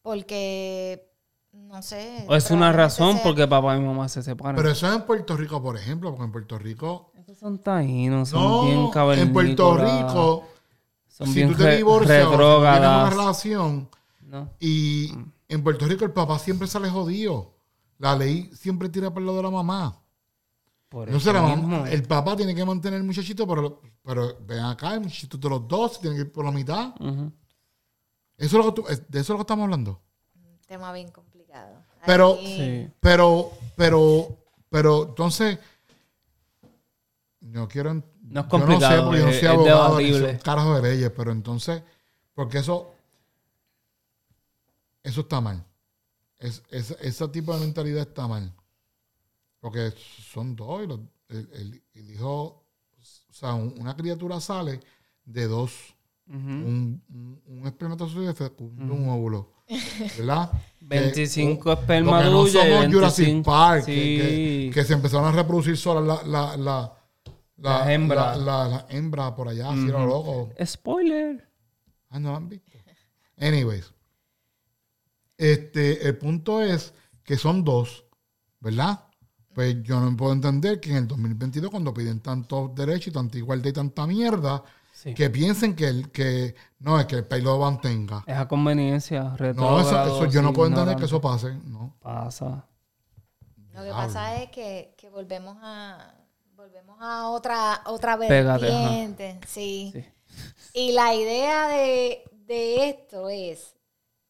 Porque, 0.00 1.10
no 1.52 1.82
sé. 1.82 2.24
O 2.28 2.34
es 2.34 2.50
una 2.50 2.72
razón 2.72 3.14
sea- 3.14 3.22
porque 3.22 3.46
papá 3.46 3.76
y 3.76 3.80
mamá 3.80 4.08
se 4.08 4.22
separan. 4.22 4.56
Pero 4.56 4.70
eso 4.70 4.88
es 4.88 4.94
en 4.94 5.02
Puerto 5.02 5.36
Rico, 5.36 5.62
por 5.62 5.76
ejemplo, 5.76 6.10
porque 6.10 6.24
en 6.24 6.32
Puerto 6.32 6.58
Rico. 6.58 7.12
Estos 7.18 7.36
son 7.38 7.58
taínos, 7.58 8.30
son 8.30 8.42
No, 8.42 8.62
bien 8.92 9.18
en 9.20 9.32
Puerto 9.32 9.76
Rico, 9.76 10.44
Son 11.06 11.26
si 11.28 11.34
bien 11.34 11.52
tú 11.52 11.56
te 11.58 11.76
divorcias 11.76 12.28
tienes 12.28 12.38
una 12.40 13.10
relación 13.10 13.88
¿no? 14.22 14.50
y 14.58 15.12
Mm. 15.14 15.33
En 15.48 15.62
Puerto 15.62 15.86
Rico 15.86 16.04
el 16.04 16.12
papá 16.12 16.38
siempre 16.38 16.66
sale 16.68 16.88
jodido. 16.90 17.54
La 17.98 18.16
ley 18.16 18.50
siempre 18.54 18.88
tira 18.88 19.10
por 19.12 19.20
el 19.20 19.26
lado 19.26 19.38
de 19.38 19.42
la 19.44 19.50
mamá. 19.50 20.00
Por 20.88 21.08
No 21.10 21.18
sé, 21.20 21.30
eso 21.30 21.32
la 21.32 21.42
mamá- 21.42 21.90
el 21.90 22.02
papá 22.04 22.36
tiene 22.36 22.54
que 22.54 22.64
mantener 22.64 22.98
el 23.00 23.04
muchachito, 23.06 23.46
pero, 23.46 23.80
pero 24.02 24.36
ven 24.46 24.60
acá, 24.60 24.94
el 24.94 25.00
muchachito 25.00 25.36
de 25.38 25.48
los 25.48 25.66
dos 25.68 26.00
tiene 26.00 26.16
que 26.16 26.22
ir 26.22 26.32
por 26.32 26.44
la 26.44 26.50
mitad. 26.52 26.94
Eso 28.36 28.58
es 28.58 28.64
lo 28.64 28.74
que 28.74 28.82
tú- 28.82 28.88
es- 28.88 29.08
de 29.10 29.20
eso 29.20 29.24
es 29.24 29.28
lo 29.30 29.36
que 29.36 29.42
estamos 29.42 29.64
hablando. 29.64 30.00
Tema 30.66 30.92
bien 30.92 31.08
complicado. 31.10 31.82
Pero- 32.06 32.36
Sí. 32.40 32.88
Pero, 33.00 33.50
pero, 33.76 34.28
pero, 34.70 35.04
entonces, 35.08 35.58
no 37.40 37.68
quiero. 37.68 37.94
No 37.94 38.00
es 38.00 38.04
Yo 38.24 38.30
no 38.32 38.42
sé, 38.42 38.48
complicado, 38.48 39.04
porque 39.04 39.20
yo 39.20 39.26
no 39.26 39.32
soy 39.32 39.46
abogado 39.48 39.98
ni 39.98 40.04
debatible. 40.06 40.30
soy 40.32 40.42
carajo 40.42 40.74
de 40.80 40.82
leyes, 40.90 41.10
pero 41.14 41.32
entonces, 41.32 41.82
porque 42.34 42.58
eso, 42.58 42.93
eso 45.04 45.20
está 45.20 45.40
mal. 45.40 45.64
Es, 46.38 46.62
es- 46.70 46.96
ese 47.00 47.28
tipo 47.28 47.54
de 47.54 47.60
mentalidad 47.60 48.02
está 48.08 48.26
mal. 48.26 48.52
Porque 49.60 49.92
son 50.32 50.56
dos 50.56 50.82
y 50.82 50.86
los- 50.88 51.00
el, 51.28 51.48
el- 51.52 51.82
el 51.94 52.10
hijo, 52.10 52.64
o 53.30 53.32
sea, 53.32 53.54
un- 53.54 53.74
una 53.78 53.94
criatura 53.96 54.40
sale 54.40 54.80
de 55.24 55.46
dos. 55.46 55.94
Un, 56.26 57.02
un, 57.10 57.42
un 57.46 57.66
espermatozoide 57.66 58.32
fecunda 58.34 58.92
un 58.94 59.08
óvulo. 59.10 59.52
¿Verdad? 60.18 60.50
25 60.80 61.62
Que- 61.64 61.80
esperma 61.80 62.10
porque 62.18 62.24
no 62.30 62.46
somos 62.46 62.86
Jurassic 62.92 63.24
25 63.26 63.50
Park, 63.50 63.84
que- 63.86 63.92
sí. 63.94 64.70
que, 64.70 64.70
que 64.74 64.84
se 64.84 64.92
empezaron 64.94 65.26
a 65.26 65.32
reproducir 65.32 65.76
solas 65.76 66.04
la, 66.04 66.22
la, 66.26 66.56
la, 66.56 66.92
la, 67.56 67.90
la- 67.90 68.36
la- 68.36 68.68
las 68.68 68.84
hembras 68.90 69.32
por 69.32 69.48
allá, 69.48 69.70
así 69.70 69.86
era 69.88 70.04
loco. 70.04 70.50
Spoiler. 70.64 71.46
Ah, 72.10 72.18
no 72.18 72.30
lo 72.32 72.36
han 72.36 72.48
visto. 72.48 72.70
Anyways. 73.38 73.92
Este, 75.52 76.06
el 76.08 76.16
punto 76.16 76.62
es 76.62 76.94
que 77.22 77.36
son 77.36 77.64
dos, 77.64 78.04
¿verdad? 78.60 79.00
Pues 79.54 79.82
yo 79.82 80.00
no 80.00 80.16
puedo 80.16 80.32
entender 80.32 80.80
que 80.80 80.90
en 80.90 80.96
el 80.96 81.06
2022, 81.08 81.70
cuando 81.70 81.92
piden 81.94 82.20
tantos 82.20 82.74
derechos 82.74 83.08
y 83.08 83.10
tanta 83.12 83.38
igualdad 83.38 83.68
y 83.70 83.72
tanta 83.72 84.06
mierda, 84.06 84.62
Sí. 84.92 85.12
que 85.12 85.28
piensen 85.28 85.74
que 85.76 85.86
el 85.88 86.10
que 86.10 86.54
no 86.78 86.98
es 86.98 87.04
que 87.06 87.16
el 87.16 87.26
país 87.26 87.44
lo 87.44 87.58
mantenga. 87.58 88.24
Es 88.26 88.36
a 88.36 88.48
conveniencia. 88.48 89.36
No, 89.54 89.80
eso, 89.80 90.26
yo 90.26 90.40
no 90.40 90.52
puedo 90.52 90.68
entender 90.68 90.94
ignorante. 90.94 90.96
que 91.00 91.04
eso 91.04 91.20
pase. 91.20 91.52
No. 91.66 91.94
pasa. 92.00 92.64
Lo 93.74 93.82
que 93.82 93.90
pasa 93.90 94.40
es 94.42 94.50
que, 94.50 94.94
que 94.96 95.10
volvemos 95.10 95.58
a 95.60 96.14
volvemos 96.56 96.96
a 97.00 97.28
otra 97.28 97.82
otra 97.86 98.16
Pégate, 98.16 98.64
vertiente, 98.66 99.40
sí. 99.46 99.90
Sí. 99.92 100.04
Y 100.72 100.92
la 100.92 101.14
idea 101.14 101.68
de, 101.68 102.22
de 102.46 102.88
esto 102.88 103.28
es 103.28 103.74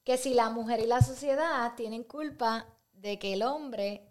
que 0.04 0.16
si 0.18 0.34
la 0.34 0.50
mujer 0.50 0.80
y 0.80 0.86
la 0.86 1.00
sociedad 1.02 1.74
tienen 1.76 2.04
culpa 2.04 2.66
de 2.92 3.18
que 3.18 3.32
el 3.32 3.42
hombre 3.42 4.08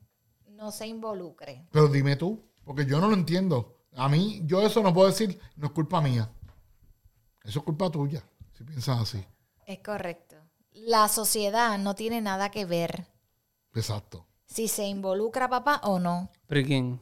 no 0.47 0.71
se 0.71 0.87
involucre. 0.87 1.67
Pero 1.71 1.87
dime 1.87 2.15
tú, 2.15 2.43
porque 2.63 2.85
yo 2.85 2.99
no 2.99 3.07
lo 3.07 3.13
entiendo. 3.15 3.77
A 3.95 4.09
mí, 4.09 4.41
yo 4.45 4.61
eso 4.61 4.81
no 4.81 4.93
puedo 4.93 5.07
decir, 5.07 5.39
no 5.55 5.67
es 5.67 5.73
culpa 5.73 6.01
mía. 6.01 6.29
Eso 7.43 7.59
es 7.59 7.65
culpa 7.65 7.89
tuya, 7.91 8.23
si 8.53 8.63
piensas 8.63 9.01
así. 9.01 9.23
Es 9.65 9.79
correcto. 9.79 10.35
La 10.71 11.07
sociedad 11.07 11.77
no 11.77 11.93
tiene 11.93 12.21
nada 12.21 12.49
que 12.49 12.65
ver 12.65 13.05
Exacto. 13.75 14.25
si 14.45 14.67
se 14.67 14.87
involucra 14.87 15.47
papá 15.49 15.81
o 15.83 15.99
no. 15.99 16.29
¿Pero 16.47 16.61
¿y 16.61 16.65
quién? 16.65 16.99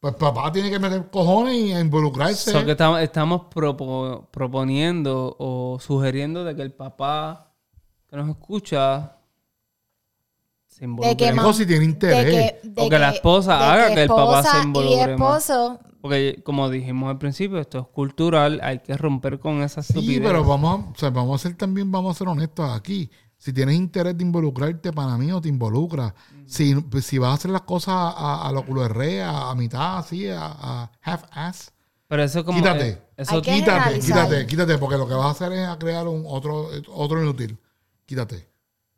Pues 0.00 0.14
papá 0.14 0.50
tiene 0.52 0.70
que 0.70 0.78
meter 0.78 1.10
cojones 1.10 1.54
y 1.56 1.72
involucrarse. 1.72 2.52
So 2.52 2.64
que 2.64 2.70
estamos, 2.72 3.00
estamos 3.00 3.42
propo- 3.50 4.28
proponiendo 4.30 5.34
o 5.38 5.78
sugiriendo 5.80 6.44
de 6.44 6.54
que 6.54 6.62
el 6.62 6.72
papá 6.72 7.47
que 8.08 8.16
nos 8.16 8.28
escucha 8.30 9.16
se 10.66 10.84
involucre. 10.84 11.16
que 11.16 11.34
Hijo, 11.34 11.46
ma- 11.48 11.52
si 11.52 11.66
tiene 11.66 11.84
interés. 11.84 12.24
De 12.24 12.30
que, 12.62 12.68
de 12.68 12.82
O 12.82 12.88
que 12.88 12.98
la 12.98 13.10
esposa 13.10 13.58
de 13.58 13.64
haga 13.64 13.94
que 13.94 14.02
el 14.02 14.08
papá 14.08 14.42
se 14.42 14.62
involucre 14.62 15.14
Y 15.14 15.16
más. 15.16 15.42
esposo, 15.50 15.80
Porque 16.00 16.42
como 16.44 16.70
dijimos 16.70 17.10
al 17.10 17.18
principio, 17.18 17.58
esto 17.58 17.78
es 17.80 17.86
cultural, 17.88 18.60
hay 18.62 18.78
que 18.80 18.96
romper 18.96 19.38
con 19.40 19.62
esa 19.62 19.82
sí, 19.82 20.20
pero 20.22 20.44
vamos 20.44 20.70
a, 20.80 20.90
o 20.90 20.94
sea, 20.96 21.10
vamos 21.10 21.40
a 21.40 21.48
ser 21.48 21.56
también, 21.56 21.90
vamos 21.90 22.14
a 22.14 22.18
ser 22.18 22.28
honestos 22.28 22.70
aquí. 22.70 23.10
Si 23.36 23.52
tienes 23.52 23.76
interés 23.76 24.16
de 24.18 24.24
involucrarte, 24.24 24.92
para 24.92 25.16
mí 25.16 25.26
no 25.26 25.40
te 25.40 25.48
involucra. 25.48 26.12
Si, 26.46 26.74
pues, 26.74 27.04
si 27.06 27.18
vas 27.18 27.30
a 27.30 27.34
hacer 27.34 27.50
las 27.52 27.62
cosas 27.62 27.94
a, 27.94 28.48
a 28.48 28.52
lo 28.52 28.64
culo 28.64 28.82
de 28.82 28.88
re, 28.88 29.22
a, 29.22 29.50
a 29.50 29.54
mitad, 29.54 29.98
así, 29.98 30.28
a, 30.28 30.40
a 30.44 30.90
half-ass, 31.02 31.72
Pero 32.08 32.22
eso 32.24 32.44
como... 32.44 32.58
Quítate. 32.58 32.88
eh, 32.88 33.02
eso- 33.16 33.40
que 33.42 33.54
quítate, 33.54 34.00
quítate, 34.00 34.46
quítate, 34.46 34.78
porque 34.78 34.96
lo 34.96 35.06
que 35.06 35.14
vas 35.14 35.26
a 35.26 35.30
hacer 35.30 35.52
es 35.52 35.68
a 35.68 35.78
crear 35.78 36.08
un 36.08 36.24
otro, 36.26 36.68
otro 36.88 37.22
inútil. 37.22 37.58
Quítate. 38.08 38.48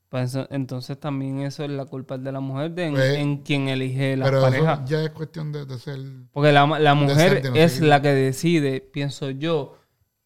pues 0.09 0.31
eso- 0.31 0.46
entonces 0.51 0.99
también 0.99 1.40
eso 1.42 1.64
es 1.64 1.70
la 1.70 1.85
culpa 1.85 2.16
de 2.16 2.31
la 2.33 2.38
mujer, 2.40 2.70
de 2.70 2.87
en, 2.87 2.94
Pues, 2.94 3.14
en 3.16 3.37
quien 3.38 3.68
elige 3.68 4.16
la 4.16 4.25
Pero 4.25 4.40
pareja. 4.40 4.73
eso 4.75 4.83
ya 4.87 5.03
es 5.05 5.11
cuestión 5.11 5.51
de, 5.53 5.66
de 5.66 5.79
ser. 5.81 5.99
Porque 6.33 6.53
la, 6.53 6.64
la 6.79 6.94
mujer 6.94 7.44
no 7.51 7.55
es 7.57 7.81
la 7.81 8.01
que 8.01 8.09
decide, 8.14 8.81
pienso 8.81 9.31
yo, 9.31 9.77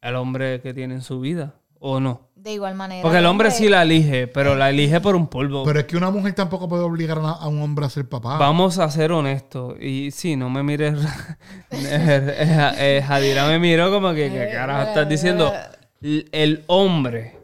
el 0.03 0.17
hombre 0.17 0.61
que 0.61 0.73
tiene 0.75 0.95
en 0.95 1.03
su 1.03 1.19
vida, 1.21 1.55
¿o 1.79 1.99
no? 2.01 2.29
de 2.37 2.53
igual 2.53 2.75
manera. 2.75 3.01
Porque 3.01 3.17
el 3.19 3.25
hombre 3.27 3.51
sí 3.51 3.71
la 3.71 3.83
elige, 3.85 4.27
pero 4.27 4.55
la 4.55 4.69
elige 4.69 5.01
por 5.01 5.17
un 5.17 5.29
polvo. 5.29 5.65
Pero 5.65 5.81
es 5.81 5.87
que 5.87 5.97
una 5.97 6.11
mujer 6.11 6.35
tampoco 6.35 6.69
puede 6.69 6.83
obligar 6.83 7.17
a, 7.19 7.31
a 7.31 7.49
un 7.49 7.63
hombre 7.63 7.87
a 7.87 7.89
ser 7.89 8.07
papá. 8.07 8.37
Vamos 8.37 8.79
a 8.79 8.91
ser 8.91 9.13
honestos. 9.13 9.81
Y 9.81 10.11
sí, 10.11 10.37
no 10.37 10.51
me 10.51 10.63
mires. 10.63 10.95
Eh, 11.71 13.03
Jadira 13.07 13.47
me 13.49 13.59
miró 13.59 13.91
como 13.91 14.13
que, 14.13 14.31
¿qué 14.31 14.51
carajo 14.53 14.89
estás 14.89 15.09
diciendo? 15.09 15.53
El 16.03 16.65
hombre, 16.67 17.39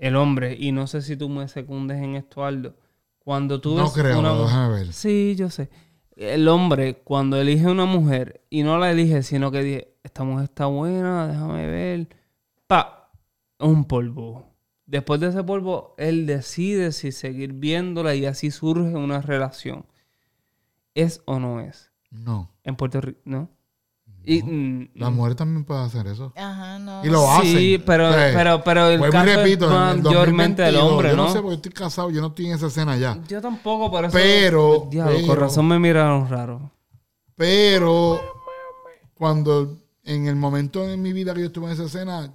El 0.00 0.16
hombre, 0.16 0.56
y 0.58 0.72
no 0.72 0.86
sé 0.86 1.02
si 1.02 1.16
tú 1.16 1.28
me 1.28 1.48
secundes 1.48 2.02
en 2.02 2.16
esto, 2.16 2.44
Aldo. 2.44 2.76
Cuando 3.18 3.60
tú 3.60 3.74
no 3.74 3.84
ves 3.84 3.92
creo, 3.92 4.18
una 4.18 4.34
déjame 4.34 4.74
ver. 4.74 4.92
Sí, 4.92 5.34
yo 5.36 5.50
sé. 5.50 5.70
El 6.14 6.48
hombre, 6.48 7.02
cuando 7.02 7.40
elige 7.40 7.66
una 7.66 7.84
mujer, 7.84 8.42
y 8.50 8.62
no 8.62 8.78
la 8.78 8.90
elige, 8.90 9.22
sino 9.22 9.50
que 9.50 9.62
dice, 9.62 9.94
esta 10.02 10.24
mujer 10.24 10.44
está 10.44 10.66
buena, 10.66 11.26
déjame 11.26 11.66
ver. 11.66 12.08
Pa, 12.66 13.10
un 13.58 13.84
polvo. 13.84 14.46
Después 14.86 15.20
de 15.20 15.28
ese 15.28 15.42
polvo, 15.42 15.94
él 15.98 16.26
decide 16.26 16.92
si 16.92 17.10
seguir 17.10 17.52
viéndola 17.52 18.14
y 18.14 18.26
así 18.26 18.50
surge 18.50 18.94
una 18.94 19.20
relación. 19.20 19.86
¿Es 20.94 21.22
o 21.26 21.40
no 21.40 21.60
es? 21.60 21.90
No. 22.10 22.52
En 22.62 22.76
Puerto 22.76 23.00
Rico, 23.00 23.20
¿no? 23.24 23.50
Y, 24.28 24.42
mm, 24.42 24.90
La 24.96 25.08
mujer 25.10 25.36
también 25.36 25.64
puede 25.64 25.82
hacer 25.82 26.06
eso. 26.08 26.32
Ajá, 26.36 26.80
no. 26.80 27.04
Y 27.04 27.08
lo 27.08 27.30
hacen. 27.30 27.56
Sí, 27.56 27.78
pero, 27.86 28.10
O 28.10 28.12
sea, 28.12 28.32
pero, 28.34 28.64
pero 28.64 28.88
el 28.88 29.00
y 29.00 29.10
caso 29.10 29.24
repito, 29.24 29.66
es 29.66 30.02
mayormente 30.02 30.62
del 30.62 30.74
2022, 30.74 30.82
hombre, 30.92 31.10
yo 31.10 31.16
¿no? 31.16 31.22
no 31.26 31.32
sé 31.32 31.40
porque 31.40 31.54
estoy 31.54 31.72
casado, 31.72 32.10
yo 32.10 32.20
no 32.20 32.26
estoy 32.26 32.46
en 32.46 32.54
esa 32.54 32.66
escena 32.66 32.96
ya. 32.96 33.18
Yo 33.28 33.40
tampoco, 33.40 33.88
por 33.88 34.04
eso... 34.04 34.12
Pero, 34.12 34.88
Diablo, 34.90 35.14
pero- 35.14 35.26
con 35.28 35.36
razón 35.38 35.68
me 35.68 35.78
miraron 35.78 36.28
raro. 36.28 36.72
Pero 37.36 38.20
cuando 39.14 39.76
en 40.04 40.26
el 40.26 40.36
momento 40.36 40.84
en 40.88 41.00
mi 41.02 41.12
vida 41.12 41.32
que 41.32 41.40
yo 41.40 41.46
estuve 41.46 41.66
en 41.66 41.72
esa 41.72 41.84
escena, 41.84 42.32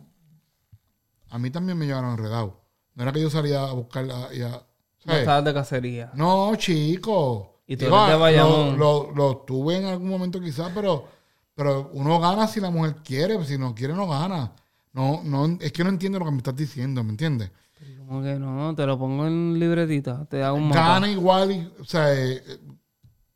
a 1.30 1.40
mí 1.40 1.50
también 1.50 1.78
me 1.78 1.86
llevaron 1.88 2.12
enredado. 2.12 2.62
No 2.96 3.04
era 3.04 3.12
que 3.12 3.22
yo 3.22 3.30
salía 3.30 3.64
a 3.64 3.74
buscarla 3.74 4.30
y 4.34 4.42
a. 4.42 4.50
No 4.50 4.62
¿sabes? 5.06 5.20
estabas 5.22 5.44
de 5.46 5.54
cacería. 5.54 6.12
No, 6.14 6.56
chico. 6.56 7.62
Y 7.66 7.78
tú 7.78 7.86
Digo, 7.86 7.98
eres 7.98 8.10
de 8.10 8.14
ah, 8.14 8.18
Bayamón. 8.18 8.78
Lo, 8.78 9.12
lo, 9.12 9.16
lo 9.16 9.38
tuve 9.38 9.78
en 9.78 9.86
algún 9.86 10.10
momento 10.10 10.40
quizás, 10.40 10.72
pero, 10.76 11.06
pero 11.56 11.90
uno 11.94 12.20
gana 12.20 12.48
si 12.48 12.60
la 12.60 12.70
mujer 12.72 12.96
quiere, 13.04 13.44
si 13.46 13.58
no 13.58 13.74
quiere 13.76 13.94
no 13.94 14.08
gana. 14.08 14.52
No, 14.94 15.22
no, 15.24 15.58
es 15.62 15.72
que 15.72 15.84
no 15.84 15.90
entiendo 15.90 16.20
lo 16.20 16.26
que 16.26 16.32
me 16.32 16.38
estás 16.38 16.56
diciendo, 16.56 17.04
¿me 17.04 17.12
entiendes? 17.12 17.50
Como 17.98 18.22
que 18.22 18.36
no, 18.38 18.76
te 18.76 18.86
lo 18.86 19.00
pongo 19.00 19.26
en 19.26 19.58
libretita, 19.58 20.26
te 20.26 20.44
hago 20.44 20.58
un 20.58 20.68
mapa. 20.68 20.82
Gana 20.96 21.10
igual, 21.10 21.52
y, 21.52 21.72
o 21.80 21.86
sea, 21.86 22.14
eh, 22.14 22.44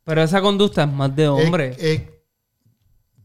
Pero 0.04 0.22
esa 0.22 0.40
conducta 0.42 0.84
es 0.84 0.92
más 0.92 1.14
de 1.16 1.24
es- 1.24 1.28
hombre. 1.30 1.76
es- 1.78 2.02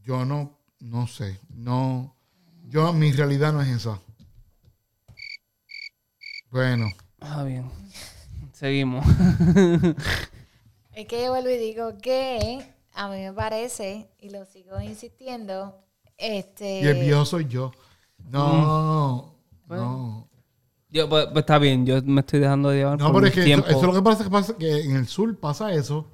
yo 0.02 0.24
no, 0.24 0.58
no 0.80 1.06
sé, 1.06 1.38
no, 1.50 2.16
yo, 2.68 2.92
mi 2.94 3.12
realidad 3.12 3.52
no 3.52 3.60
es 3.60 3.68
esa. 3.68 4.00
Bueno. 6.50 6.88
Ah, 7.20 7.44
bien. 7.44 7.70
Seguimos. 8.52 9.04
Es 10.94 11.06
que 11.06 11.22
yo 11.24 11.30
vuelvo 11.30 11.48
y 11.48 11.56
digo 11.56 11.96
que 12.02 12.71
a 12.94 13.08
mí 13.08 13.20
me 13.22 13.32
parece, 13.32 14.10
y 14.20 14.30
lo 14.30 14.44
sigo 14.44 14.80
insistiendo, 14.80 15.78
este... 16.18 16.80
Y 16.80 16.86
el 16.86 17.00
viejo 17.00 17.24
soy 17.24 17.46
yo. 17.46 17.72
No, 18.30 19.34
no. 19.68 20.28
Yo, 20.90 21.08
pues, 21.08 21.26
pues, 21.26 21.38
está 21.38 21.58
bien, 21.58 21.86
yo 21.86 22.02
me 22.02 22.20
estoy 22.20 22.38
dejando 22.40 22.68
de 22.68 22.78
llevar. 22.78 22.98
No, 22.98 23.06
por 23.10 23.22
pero 23.22 23.26
es 23.28 23.32
que 23.32 23.50
eso, 23.52 23.66
es 23.66 23.82
lo 23.82 23.94
que 23.94 24.02
pasa, 24.02 24.24
que 24.24 24.30
pasa, 24.30 24.56
que 24.56 24.82
en 24.84 24.96
el 24.96 25.06
sur 25.08 25.34
pasa 25.40 25.72
eso. 25.72 26.06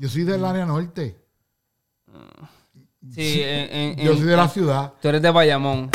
Yo 0.00 0.08
soy 0.08 0.24
del 0.24 0.44
área 0.44 0.66
norte. 0.66 1.16
Sí, 3.14 3.40
en- 3.42 3.98
en- 3.98 4.06
Yo 4.06 4.14
soy 4.14 4.24
de 4.26 4.36
la 4.36 4.48
ciudad. 4.48 4.92
Tú 5.00 5.08
eres 5.08 5.22
de 5.22 5.30
Bayamón. 5.30 5.88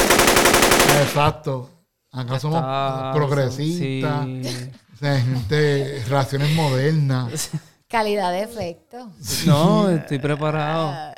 Exacto. 1.01 1.69
Acá 2.11 2.39
somos 2.39 2.61
progresistas. 3.13 4.25
sí. 4.25 4.41
O 4.93 4.97
sea, 4.97 5.19
gente, 5.19 6.01
relaciones 6.07 6.55
modernas. 6.55 7.49
Calidad 7.93 8.31
de 8.31 8.41
efecto. 8.41 9.13
No, 9.45 9.87
estoy 9.87 10.17
preparado. 10.17 11.13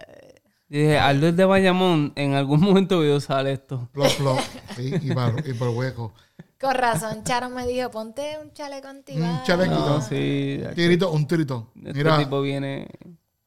Dije, 0.68 1.00
Aldo 1.00 1.28
es 1.28 1.38
de 1.38 1.46
Bayamón. 1.46 2.12
En 2.18 2.34
algún 2.34 2.60
momento 2.60 2.98
voy 2.98 3.14
a 3.14 3.16
usar 3.16 3.48
esto. 3.48 3.88
Plop, 3.94 4.12
plop. 4.18 4.40
Sí, 4.76 4.94
y, 5.02 5.14
por, 5.14 5.48
y 5.48 5.54
por 5.54 5.70
hueco. 5.70 6.14
Con 6.60 6.76
razón, 6.76 7.24
Charo 7.24 7.50
me 7.50 7.66
dijo, 7.66 7.90
ponte 7.92 8.38
un 8.44 8.52
chaleco 8.52 8.90
antibala. 8.90 9.40
Un 9.40 9.44
chalequito. 9.46 9.88
No, 9.88 10.02
sí. 10.02 10.60
Tirito, 10.76 11.12
un 11.14 11.26
tirito. 11.26 11.72
Este 11.78 11.94
Mira, 11.94 12.18
tipo 12.18 12.42
viene... 12.42 12.90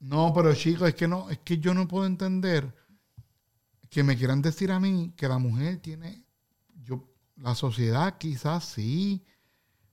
no, 0.01 0.33
pero 0.35 0.55
chicos, 0.55 0.88
es 0.88 0.95
que 0.95 1.07
no, 1.07 1.29
es 1.29 1.41
que 1.41 1.59
yo 1.59 1.75
no 1.75 1.87
puedo 1.87 2.07
entender 2.07 2.75
que 3.91 4.03
me 4.03 4.17
quieran 4.17 4.41
decir 4.41 4.73
a 4.73 4.81
mí 4.81 5.12
que 5.14 5.29
la 5.29 5.37
mujer 5.37 5.77
tiene, 5.83 6.25
yo, 6.83 7.05
la 7.37 7.55
sociedad 7.55 8.17
quizás 8.17 8.64
sí, 8.64 9.23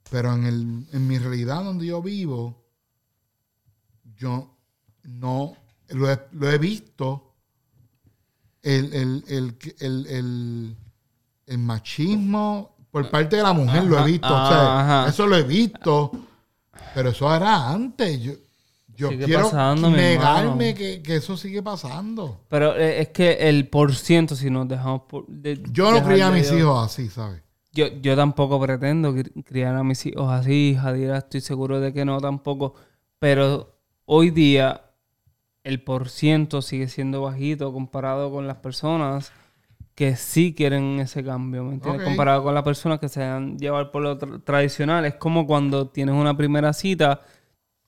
pero 0.10 0.34
en 0.34 0.45
el, 0.45 0.88
en 0.93 1.06
mi 1.06 1.17
realidad 1.17 1.65
donde 1.65 1.88
yo 1.88 2.02
vivo, 2.02 2.64
yo 4.17 4.56
no 5.04 5.54
lo 5.89 6.12
he, 6.12 6.19
lo 6.34 6.49
he 6.49 6.58
visto 6.58 7.34
el, 8.63 8.93
el, 8.93 9.23
el, 9.80 10.75
el, 11.47 11.58
machismo 11.60 12.75
por 12.91 13.10
parte 13.10 13.36
de 13.36 13.43
la 13.43 13.54
mujer, 13.54 13.84
lo 13.84 13.99
he 13.99 14.06
visto. 14.12 14.28
o 14.28 14.47
sea, 14.47 14.80
Ajá. 15.01 15.10
eso 15.10 15.28
lo 15.28 15.36
he 15.36 15.43
visto, 15.43 16.12
pero 16.93 17.10
eso 17.10 17.34
era 17.34 17.69
antes. 17.69 18.19
Yo, 18.21 18.34
yo 18.95 19.10
quiero 19.10 19.43
pasando, 19.43 19.89
negarme 19.91 20.73
que, 20.73 21.01
que 21.04 21.17
eso 21.17 21.36
sigue 21.36 21.62
pasando. 21.62 22.39
Pero 22.47 22.75
eh, 22.78 23.01
es 23.01 23.10
que 23.10 23.34
el 23.49 23.67
por 23.67 23.93
ciento, 23.93 24.36
si 24.38 24.49
nos 24.49 24.67
dejamos 24.69 25.01
por... 25.01 25.28
de- 25.28 25.62
Yo 25.71 25.91
no 25.91 26.01
crié 26.04 26.23
a 26.23 26.32
mis 26.32 26.49
yo- 26.49 26.58
hijos 26.58 26.86
así, 26.86 27.10
¿sabes? 27.10 27.41
Yo, 27.73 27.88
yo 28.01 28.15
tampoco 28.15 28.58
pretendo 28.62 29.13
cri- 29.13 29.43
criar 29.43 29.75
a 29.75 29.84
mis 29.84 30.06
hijos 30.06 30.32
así, 30.32 30.78
Jadira, 30.82 31.17
estoy 31.17 31.41
seguro 31.41 31.82
de 31.82 31.91
que 31.91 32.06
no 32.06 32.21
tampoco. 32.21 32.73
Pero 33.19 33.74
hoy 34.06 34.30
día 34.32 34.82
el 35.63 35.82
por 35.82 36.10
ciento 36.10 36.62
sigue 36.62 36.88
siendo 36.88 37.22
bajito 37.22 37.74
comparado 37.74 38.32
con 38.32 38.48
las 38.48 38.58
personas 38.58 39.32
que 39.96 40.15
sí 40.15 40.54
quieren 40.54 41.00
ese 41.00 41.24
cambio, 41.24 41.63
¿me 41.63 41.76
entiendes? 41.76 42.02
Comparado 42.10 42.44
con 42.44 42.54
las 42.54 42.63
personas 42.63 43.00
que 43.00 43.10
se 43.10 43.24
han 43.24 43.58
llevar 43.58 43.91
por 43.91 44.02
lo 44.04 44.20
tra- 44.20 44.44
tradicional. 44.44 45.06
Es 45.06 45.15
como 45.15 45.48
cuando 45.48 45.88
tienes 45.88 46.15
una 46.15 46.36
primera 46.36 46.74
cita, 46.74 47.22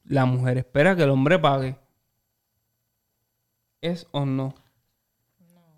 la 0.05 0.25
mujer 0.25 0.57
espera 0.57 0.95
que 0.95 1.03
el 1.03 1.09
hombre 1.09 1.37
pague. 1.37 1.75
¿Es 3.81 4.07
o 4.11 4.25
no? 4.25 4.55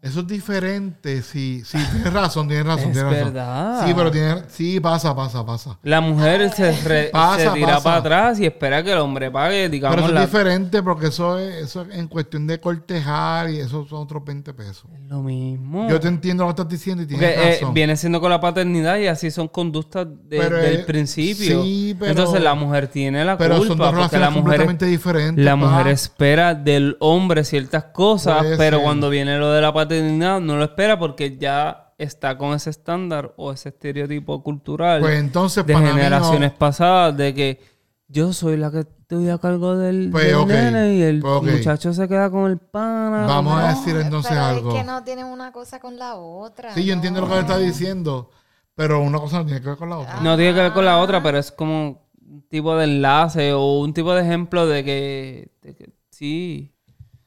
Eso 0.02 0.22
es 0.22 0.28
diferente, 0.28 1.22
sí, 1.22 1.62
sí, 1.66 1.78
tienes 1.92 2.14
razón, 2.14 2.48
tienes 2.48 2.66
razón, 2.66 2.86
Es 2.88 2.94
tienes 2.94 3.04
razón. 3.12 3.34
verdad. 3.34 3.86
Sí, 3.86 3.94
pero 3.94 4.10
tiene, 4.12 4.36
sí, 4.48 4.80
pasa, 4.80 5.14
pasa, 5.14 5.46
pasa. 5.46 5.78
La 5.84 6.00
mujer 6.00 6.50
se, 6.54 6.72
re- 6.84 7.10
Pasa, 7.12 7.52
se 7.52 7.58
tira 7.58 7.68
pasa. 7.74 7.84
para 7.84 7.98
atrás 7.98 8.40
y 8.40 8.46
espera 8.46 8.82
que 8.82 8.94
el 8.94 9.00
hombre 9.00 9.30
pague, 9.30 9.68
digamos, 9.68 9.96
Pero 9.98 10.06
eso 10.08 10.14
la- 10.16 10.24
es 10.24 10.32
diferente 10.32 10.82
porque 10.84 11.08
eso 11.08 11.38
es, 11.38 11.66
eso 11.66 11.82
es 11.82 11.98
en 11.98 12.08
cuestión 12.08 12.48
de 12.48 12.62
cortejar 12.62 13.50
y 13.50 13.60
eso 13.60 13.86
son 13.90 14.04
otros 14.04 14.24
20 14.24 14.54
pesos. 14.54 14.86
Es 14.96 15.02
lo 15.10 15.22
mismo. 15.22 15.90
Yo 15.90 16.00
te 16.00 16.08
entiendo 16.08 16.44
lo 16.46 16.48
que 16.56 16.62
estás 16.62 16.70
diciendo 16.70 17.04
y 17.04 17.06
tienes 17.06 17.34
Porque 17.34 17.50
eh, 17.50 17.54
razón. 17.56 17.74
viene 17.74 17.98
siendo 17.98 18.22
con 18.22 18.30
la 18.30 18.40
paternidad 18.40 18.98
y 19.00 19.08
así 19.08 19.30
son 19.32 19.50
conductas 19.50 20.08
de- 20.30 20.38
Pero, 20.38 20.58
del 20.60 20.76
eh, 20.80 20.84
principio. 20.86 21.62
sí, 21.62 21.94
pero- 22.00 22.12
Entonces 22.12 22.42
la 22.42 22.56
mujer 22.56 22.88
tiene 22.88 23.26
la 23.26 23.38
pero 23.38 23.58
son 23.58 23.68
culpa 23.68 23.84
dos 23.84 23.96
porque 23.96 24.16
relaciones 24.16 24.22
la 24.22 24.30
mujer, 24.30 24.44
completamente 24.44 24.86
diferentes. 24.86 25.44
la 25.44 25.52
pa. 25.52 25.58
mujer 25.58 25.88
espera 25.90 26.56
del 26.56 26.96
hombre 27.02 27.44
ciertas 27.44 27.84
cosas, 27.92 28.38
Puede 28.38 28.56
pero 28.58 28.78
ser. 28.78 28.84
cuando 28.86 29.10
viene 29.10 29.38
lo 29.38 29.52
de 29.52 29.60
la 29.62 29.74
paternidad 29.74 29.89
no 29.90 30.58
lo 30.58 30.64
espera 30.64 30.98
porque 31.00 31.38
ya 31.38 31.94
está 31.98 32.38
con 32.38 32.54
ese 32.54 32.70
estándar 32.70 33.34
o 33.38 33.52
ese 33.52 33.70
estereotipo 33.70 34.42
cultural 34.42 35.02
Pues 35.02 35.20
entonces, 35.20 35.66
de 35.66 35.74
para 35.74 35.86
mí 35.86 35.92
no- 35.92 35.98
generaciones 35.98 36.52
pasadas 36.54 37.16
de 37.18 37.34
que 37.34 37.62
yo 38.08 38.34
soy 38.34 38.58
la 38.58 38.72
que 38.72 38.80
estoy 38.80 39.30
a 39.30 39.38
cargo 39.38 39.76
del, 39.78 40.10
Pues, 40.12 40.26
del 40.26 40.36
ok, 40.36 40.48
nene 40.48 40.94
y 40.96 41.02
el 41.04 41.20
pues, 41.20 41.34
ok. 41.34 41.44
muchacho 41.46 41.94
se 41.94 42.08
queda 42.08 42.30
con 42.32 42.50
el 42.50 42.58
pana. 42.58 43.26
Vamos 43.28 43.54
con 43.54 43.62
a 43.64 43.70
decir 43.70 43.96
entonces 43.98 44.32
pero 44.32 44.44
algo. 44.46 44.70
es 44.70 44.76
que 44.76 44.84
no 44.84 45.04
tienen 45.04 45.26
una 45.26 45.52
cosa 45.52 45.80
con 45.80 45.98
la 46.00 46.16
otra. 46.16 46.74
Sí, 46.74 46.86
yo 46.86 46.94
entiendo 46.94 47.20
lo 47.22 47.28
que 47.28 47.32
no. 47.32 47.36
le 47.36 47.42
está 47.42 47.58
diciendo, 47.58 48.32
pero 48.76 49.02
una 49.02 49.20
cosa 49.20 49.40
no 49.40 49.46
tiene 49.46 49.62
que 49.62 49.68
ver 49.70 49.78
con 49.78 49.90
la 49.90 49.98
otra. 50.00 50.22
No 50.22 50.36
tiene 50.38 50.54
que 50.56 50.62
ver 50.62 50.74
con 50.74 50.86
la 50.86 50.98
otra, 51.00 51.22
pero 51.22 51.38
es 51.38 51.52
como 51.52 52.08
un 52.26 52.42
tipo 52.50 52.76
de 52.78 52.86
enlace 52.86 53.54
o 53.54 53.80
un 53.80 53.94
tipo 53.94 54.14
de 54.14 54.22
ejemplo 54.22 54.66
de 54.68 54.84
que, 54.84 55.52
de 55.62 55.76
que 55.76 55.94
sí. 56.10 56.74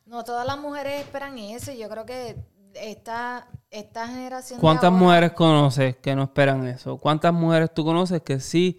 No 0.07 0.25
todas 0.25 0.46
las 0.46 0.59
mujeres 0.59 1.01
esperan 1.01 1.38
eso. 1.38 1.70
y 1.72 1.79
Yo 1.79 1.88
creo 1.88 2.05
que 2.07 2.37
esta, 2.74 3.48
esta 3.70 4.06
generación. 4.08 4.58
de 4.58 4.61
¿Cuántas 4.61 4.85
ahora- 4.90 4.96
mujeres 5.04 5.32
conoces 5.32 5.96
que 5.96 6.14
no 6.14 6.24
esperan 6.24 6.66
eso? 6.66 6.98
¿Cuántas 6.98 7.32
mujeres 7.32 7.72
tú 7.74 7.85
conoces 7.85 8.22
que 8.22 8.40
sí 8.40 8.78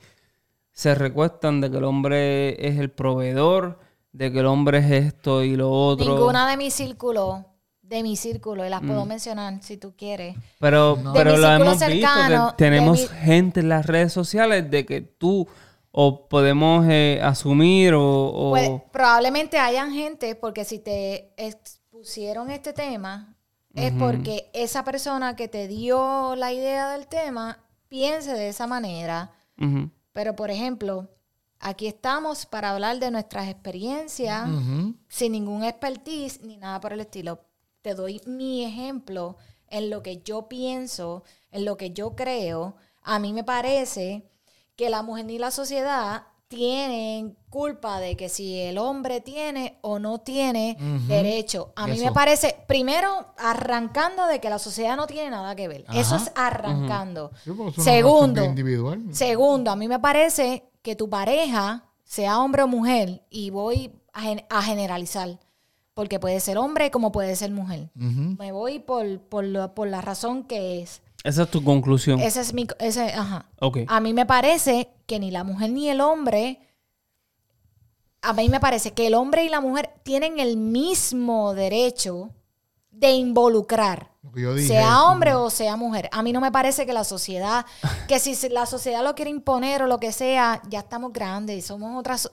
se 0.72 0.96
recuestan 0.96 1.62
de 1.62 1.70
que 1.72 1.78
el 1.78 1.84
hombre 1.84 2.68
es 2.68 2.80
el 2.80 2.90
proveedor, 2.92 3.80
de 4.12 4.32
que 4.32 4.40
el 4.40 4.46
hombre 4.48 4.80
es 4.80 4.92
esto 4.92 5.44
y 5.44 5.56
lo 5.56 5.72
otro? 5.72 6.06
Ninguna 6.16 6.50
de 6.50 6.58
mi 6.58 6.72
círculo, 6.72 7.46
de 7.82 8.02
mi 8.04 8.16
círculo, 8.16 8.66
y 8.66 8.70
las 8.70 8.82
Mm. 8.82 8.88
puedo 8.88 9.06
mencionar 9.06 9.62
si 9.62 9.78
tú 9.78 9.94
quieres. 9.96 10.36
Pero, 10.60 10.98
No. 11.02 11.14
pero 11.14 11.38
lo 11.38 11.48
hemos 11.52 11.78
cercano, 11.78 12.30
visto, 12.46 12.58
que 12.58 12.64
tenemos 12.64 13.00
mi- 13.02 13.08
gente 13.20 13.60
en 13.60 13.70
las 13.70 13.86
redes 13.86 14.12
sociales 14.14 14.70
de 14.72 14.86
que 14.86 15.02
tú 15.02 15.48
o 15.96 16.28
podemos 16.28 16.86
eh, 16.90 17.20
asumir 17.22 17.94
o... 17.94 18.02
o- 18.04 18.50
Pues, 18.50 18.72
probablemente 18.92 19.60
hayan 19.60 19.92
gente, 19.94 20.34
porque 20.34 20.66
si 20.66 20.80
te 20.80 21.34
expusieron 21.38 22.50
este 22.50 22.74
tema, 22.74 23.36
es 23.74 23.92
porque 23.94 24.50
esa 24.54 24.84
persona 24.84 25.36
que 25.36 25.48
te 25.48 25.68
dio 25.68 26.36
la 26.36 26.54
idea 26.54 26.90
del 26.92 27.08
tema 27.08 27.60
piense 27.88 28.34
de 28.34 28.50
esa 28.50 28.68
manera. 28.68 29.32
Pero, 30.12 30.36
por 30.36 30.52
ejemplo, 30.52 31.10
aquí 31.60 31.88
estamos 31.88 32.46
para 32.46 32.72
hablar 32.72 33.00
de 33.00 33.12
nuestras 33.12 33.48
experiencias 33.50 34.48
sin 35.08 35.32
ningún 35.32 35.64
expertise 35.64 36.42
ni 36.42 36.58
nada 36.58 36.80
por 36.80 36.94
el 36.94 37.00
estilo. 37.00 37.42
Te 37.82 37.96
doy 37.96 38.22
mi 38.26 38.64
ejemplo 38.64 39.38
en 39.68 39.90
lo 39.90 40.04
que 40.04 40.22
yo 40.22 40.48
pienso, 40.48 41.24
en 41.52 41.66
lo 41.66 41.78
que 41.78 41.92
yo 41.92 42.16
creo. 42.16 42.76
A 43.02 43.20
mí 43.20 43.34
me 43.34 43.44
parece 43.44 44.30
que 44.76 44.90
la 44.90 45.02
mujer 45.02 45.26
ni 45.26 45.40
la 45.40 45.52
sociedad 45.52 46.28
tienen 46.54 47.36
culpa 47.50 48.00
de 48.00 48.16
que 48.16 48.30
si 48.30 48.60
el 48.60 48.78
hombre 48.78 49.22
tiene 49.22 49.78
o 49.82 50.00
no 50.00 50.20
tiene 50.20 50.78
derecho. 51.08 51.72
A 51.76 51.86
mí 51.88 51.94
me 52.06 52.12
parece, 52.14 52.56
primero, 52.68 53.28
arrancando 53.38 54.26
de 54.28 54.40
que 54.40 54.50
la 54.50 54.60
sociedad 54.60 54.96
no 54.96 55.08
tiene 55.08 55.30
nada 55.32 55.56
que 55.56 55.68
ver. 55.68 55.86
Eso 55.94 56.16
es 56.16 56.32
arrancando. 56.36 57.32
Segundo, 57.84 58.44
individual. 58.46 59.04
Segundo, 59.16 59.72
a 59.72 59.76
mí 59.76 59.88
me 59.88 60.00
parece 60.00 60.70
que 60.82 60.96
tu 60.96 61.10
pareja, 61.10 61.86
sea 62.04 62.40
hombre 62.40 62.64
o 62.64 62.68
mujer, 62.68 63.24
y 63.30 63.50
voy 63.50 63.92
a, 64.14 64.22
gen- 64.22 64.46
a 64.50 64.62
generalizar, 64.62 65.40
porque 65.94 66.20
puede 66.20 66.40
ser 66.40 66.58
hombre 66.58 66.92
como 66.92 67.12
puede 67.12 67.36
ser 67.36 67.52
mujer. 67.52 67.90
Me 68.38 68.52
voy 68.52 68.80
por, 68.80 69.20
por, 69.22 69.44
lo- 69.44 69.74
por 69.74 69.88
la 69.88 70.02
razón 70.02 70.44
que 70.44 70.82
es. 70.82 71.02
Esa 71.24 71.44
es 71.44 71.52
tu 71.52 71.64
conclusión. 71.64 72.20
Ese 72.20 72.42
es 72.42 72.54
mi... 72.54 72.68
Ese, 72.80 73.02
ajá. 73.14 73.46
Ok. 73.60 73.80
A 73.88 74.00
mí 74.00 74.14
me 74.14 74.26
parece 74.26 74.90
que 75.06 75.20
ni 75.20 75.32
la 75.32 75.44
mujer 75.44 75.72
ni 75.72 75.90
el 75.90 76.02
hombre... 76.02 76.60
A 78.22 78.32
mí 78.34 78.48
me 78.50 78.60
parece 78.60 78.92
que 78.92 79.08
el 79.08 79.16
hombre 79.16 79.44
y 79.44 79.50
la 79.50 79.60
mujer 79.60 79.90
tienen 80.04 80.40
el 80.40 80.56
mismo 80.56 81.54
derecho 81.54 82.30
de 82.90 83.12
involucrar 83.12 84.12
dije. 84.34 84.68
sea 84.68 85.04
hombre 85.04 85.34
o 85.34 85.50
sea 85.50 85.76
mujer. 85.76 86.10
A 86.12 86.24
mí 86.24 86.32
no 86.32 86.40
me 86.40 86.52
parece 86.52 86.86
que 86.86 86.94
la 86.94 87.04
sociedad, 87.04 87.66
que 88.08 88.20
si 88.20 88.48
la 88.50 88.66
sociedad 88.66 89.04
lo 89.04 89.14
quiere 89.16 89.30
imponer 89.32 89.84
o 89.84 89.88
lo 89.88 90.00
que 90.00 90.12
sea, 90.14 90.62
ya 90.70 90.80
estamos 90.80 91.12
grandes, 91.12 91.66
somos 91.66 92.00
otra, 92.00 92.18
so- 92.18 92.30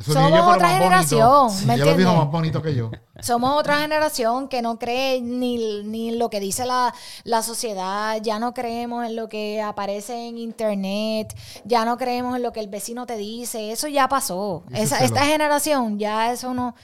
Eso 0.00 0.12
somos 0.14 0.40
otra 0.56 0.68
generación, 0.70 1.48
bonito. 1.48 1.66
¿me 1.66 1.74
Ella 1.74 1.84
lo 1.84 1.90
dijo 1.90 1.90
entiendes? 1.90 2.16
más 2.24 2.30
bonito 2.32 2.62
que 2.62 2.74
yo. 2.74 2.90
somos 3.20 3.58
otra 3.60 3.78
generación 3.80 4.48
que 4.48 4.62
no 4.62 4.78
cree 4.78 5.20
ni, 5.20 5.82
ni 5.84 6.12
lo 6.12 6.30
que 6.30 6.40
dice 6.40 6.64
la, 6.66 6.94
la 7.24 7.42
sociedad, 7.42 8.18
ya 8.22 8.38
no 8.38 8.54
creemos 8.54 9.04
en 9.06 9.16
lo 9.16 9.28
que 9.28 9.60
aparece 9.60 10.28
en 10.28 10.38
internet, 10.38 11.36
ya 11.64 11.84
no 11.84 11.98
creemos 11.98 12.34
en 12.36 12.42
lo 12.42 12.52
que 12.52 12.60
el 12.60 12.68
vecino 12.68 13.06
te 13.06 13.16
dice, 13.16 13.72
eso 13.72 13.88
ya 13.88 14.08
pasó. 14.08 14.64
Esa, 14.72 14.98
esta 15.04 15.24
generación 15.26 15.98
ya 15.98 16.32
eso 16.32 16.54
no... 16.54 16.74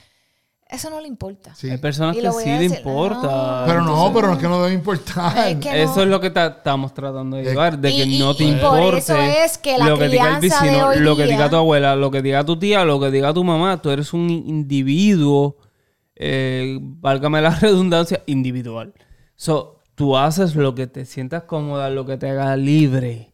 eso 0.68 0.90
no 0.90 1.00
le 1.00 1.06
importa. 1.08 1.54
Sí. 1.54 1.70
Hay 1.70 1.78
personas 1.78 2.16
que 2.16 2.22
sí 2.22 2.48
le 2.48 2.58
decir, 2.58 2.78
importa. 2.78 3.64
Pero 3.66 3.82
no, 3.82 3.90
Entonces, 3.92 4.12
pero 4.14 4.26
no 4.28 4.32
es 4.34 4.38
que 4.40 4.48
no 4.48 4.62
debe 4.62 4.74
importar. 4.74 5.48
Es 5.48 5.56
que 5.58 5.82
Eso 5.82 6.02
es 6.02 6.08
lo 6.08 6.20
que 6.20 6.30
ta- 6.30 6.46
estamos 6.58 6.92
tratando 6.92 7.36
de 7.36 7.44
llevar, 7.44 7.78
de 7.78 7.88
que 7.90 8.04
Y- 8.04 8.18
no 8.18 8.32
y- 8.32 8.36
te 8.36 8.44
y 8.44 8.52
por 8.56 8.78
importe 8.78 8.98
eso 8.98 9.16
es 9.16 9.58
que 9.58 9.78
la 9.78 9.88
lo 9.88 9.98
que 9.98 10.08
diga 10.08 10.34
el 10.34 10.40
vecino, 10.40 10.94
lo 10.96 11.16
que 11.16 11.24
diga 11.26 11.48
tu 11.48 11.56
abuela, 11.56 11.94
lo 11.96 12.10
que 12.10 12.20
diga 12.22 12.44
tu 12.44 12.58
tía, 12.58 12.84
lo 12.84 12.98
que 12.98 13.10
diga 13.10 13.32
tu 13.32 13.44
mamá. 13.44 13.80
Tú 13.80 13.90
eres 13.90 14.12
un 14.12 14.28
individuo, 14.28 15.56
eh, 16.16 16.78
válgame 16.80 17.40
la 17.42 17.50
redundancia, 17.60 18.22
individual. 18.26 18.92
So, 19.36 19.82
tú 19.94 20.16
haces 20.16 20.56
lo 20.56 20.74
que 20.74 20.86
te 20.86 21.04
sientas 21.04 21.44
cómoda, 21.44 21.90
lo 21.90 22.06
que 22.06 22.16
te 22.16 22.28
haga 22.30 22.56
libre. 22.56 23.32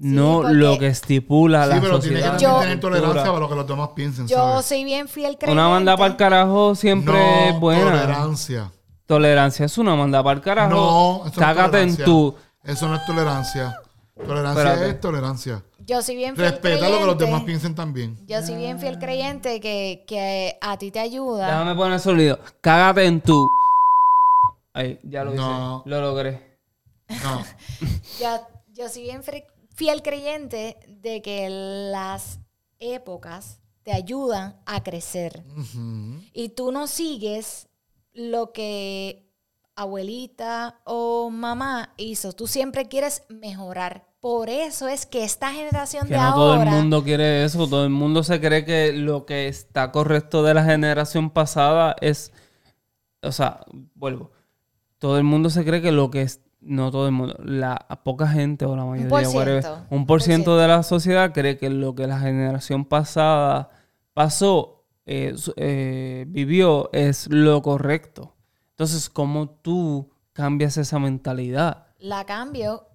No 0.00 0.40
porque- 0.42 0.54
lo 0.54 0.78
que 0.78 0.86
estipula 0.88 1.64
Sí, 1.64 1.68
la 1.74 1.80
pero 1.80 2.00
tiene 2.00 2.16
que 2.16 2.22
sociedad. 2.22 2.30
también 2.38 2.50
Yo- 2.50 2.60
tener 2.60 2.80
tolerancia 2.80 3.24
para 3.24 3.38
lo 3.38 3.48
que 3.48 3.54
los 3.54 3.66
demás 3.66 3.90
piensen, 3.94 4.26
Yo 4.26 4.36
¿sabes? 4.36 4.66
soy 4.66 4.84
bien 4.84 5.08
fiel 5.08 5.36
creyente. 5.38 5.52
Una 5.52 5.68
manda 5.68 5.96
para 5.96 6.10
el 6.10 6.16
carajo 6.16 6.74
siempre 6.74 7.12
no, 7.14 7.48
es 7.54 7.60
buena. 7.60 7.84
tolerancia. 8.02 8.72
Tolerancia 9.06 9.66
es 9.66 9.76
una 9.78 9.94
manda 9.96 10.22
para 10.22 10.36
el 10.36 10.40
carajo. 10.42 10.70
No, 10.70 11.12
eso 11.16 11.22
no 11.24 11.26
es 11.28 11.32
Cágate 11.36 11.64
en 11.82 11.96
tolerancia. 11.96 12.04
tu... 12.04 12.34
Eso 12.64 12.88
no 12.88 12.94
es 12.96 13.04
tolerancia. 13.06 13.76
Tolerancia 14.24 14.62
Espérate. 14.62 14.90
es 14.90 15.00
tolerancia. 15.00 15.62
Yo 15.86 16.02
soy 16.02 16.14
bien 16.16 16.36
fiel 16.36 16.50
Respeta 16.50 16.88
lo 16.88 16.98
que 17.00 17.06
los 17.06 17.18
demás 17.18 17.42
piensen 17.42 17.74
también. 17.74 18.16
Yo 18.28 18.42
soy 18.42 18.56
bien 18.56 18.78
fiel 18.78 18.98
creyente 18.98 19.60
que, 19.60 20.04
que 20.06 20.56
a 20.60 20.76
ti 20.76 20.90
te 20.90 21.00
ayuda. 21.00 21.46
Déjame 21.46 21.74
poner 21.74 21.94
el 21.94 22.00
sonido. 22.00 22.38
Cágate 22.60 23.06
en 23.06 23.20
tu... 23.22 23.48
Ahí, 24.74 25.00
ya 25.02 25.24
lo 25.24 25.32
hice. 25.32 25.42
No. 25.42 25.82
Lo 25.86 26.00
logré. 26.00 26.58
No. 27.24 27.42
Yo, 28.20 28.40
yo 28.76 28.88
soy 28.88 29.02
bien 29.02 29.22
fre- 29.22 29.44
fiel 29.80 30.02
creyente 30.02 30.76
de 30.86 31.22
que 31.22 31.48
las 31.90 32.38
épocas 32.80 33.62
te 33.82 33.92
ayudan 33.92 34.60
a 34.66 34.82
crecer. 34.82 35.42
Y 36.34 36.50
tú 36.50 36.70
no 36.70 36.86
sigues 36.86 37.66
lo 38.12 38.52
que 38.52 39.26
abuelita 39.74 40.82
o 40.84 41.30
mamá 41.30 41.94
hizo. 41.96 42.34
Tú 42.34 42.46
siempre 42.46 42.88
quieres 42.88 43.22
mejorar. 43.30 44.06
Por 44.20 44.50
eso 44.50 44.86
es 44.86 45.06
que 45.06 45.24
esta 45.24 45.50
generación 45.50 46.08
Que 46.08 46.12
de 46.12 46.20
no 46.20 46.34
todo 46.34 46.62
el 46.62 46.68
mundo 46.68 47.02
quiere 47.02 47.42
eso. 47.44 47.66
Todo 47.66 47.84
el 47.84 47.90
mundo 47.90 48.22
se 48.22 48.38
cree 48.38 48.66
que 48.66 48.92
lo 48.92 49.24
que 49.24 49.48
está 49.48 49.92
correcto 49.92 50.42
de 50.42 50.52
la 50.52 50.62
generación 50.62 51.30
pasada 51.30 51.96
es... 52.02 52.34
O 53.22 53.32
sea, 53.32 53.64
vuelvo. 53.94 54.30
Todo 54.98 55.16
el 55.16 55.24
mundo 55.24 55.48
se 55.48 55.64
cree 55.64 55.80
que 55.80 55.90
lo 55.90 56.10
que 56.10 56.20
es... 56.20 56.42
No 56.60 56.90
todo 56.90 57.06
el 57.06 57.12
mundo. 57.12 57.36
La 57.42 57.76
poca 58.04 58.28
gente 58.28 58.66
o 58.66 58.76
la 58.76 58.84
mayoría. 58.84 59.08
por 59.08 59.20
ciento, 59.20 59.38
whatever, 59.38 59.64
un 59.90 59.98
un 60.00 60.06
por 60.06 60.22
ciento 60.22 60.58
de 60.58 60.68
la 60.68 60.82
sociedad 60.82 61.32
cree 61.32 61.56
que 61.56 61.70
lo 61.70 61.94
que 61.94 62.06
la 62.06 62.18
generación 62.20 62.84
pasada 62.84 63.70
pasó, 64.12 64.84
eh, 65.06 65.34
eh, 65.56 66.24
vivió, 66.28 66.90
es 66.92 67.28
lo 67.30 67.62
correcto. 67.62 68.34
Entonces, 68.70 69.08
¿cómo 69.08 69.48
tú 69.48 70.10
cambias 70.32 70.76
esa 70.76 70.98
mentalidad? 70.98 71.86
La 71.98 72.24
cambio 72.24 72.86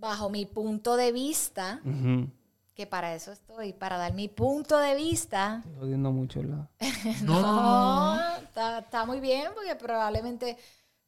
bajo 0.00 0.30
mi 0.30 0.46
punto 0.46 0.96
de 0.96 1.12
vista, 1.12 1.80
que 2.74 2.86
para 2.86 3.14
eso 3.14 3.32
estoy, 3.32 3.74
para 3.74 3.98
dar 3.98 4.14
mi 4.14 4.28
punto 4.28 4.78
de 4.78 4.94
vista. 4.94 5.62
Estoy 5.74 5.94
mucho, 5.96 6.40
¿verdad? 6.40 6.68
No, 7.22 7.40
no, 7.40 7.42
no, 7.42 8.16
no. 8.16 8.36
está, 8.36 8.78
está 8.78 9.04
muy 9.04 9.20
bien 9.20 9.48
porque 9.54 9.74
probablemente, 9.74 10.56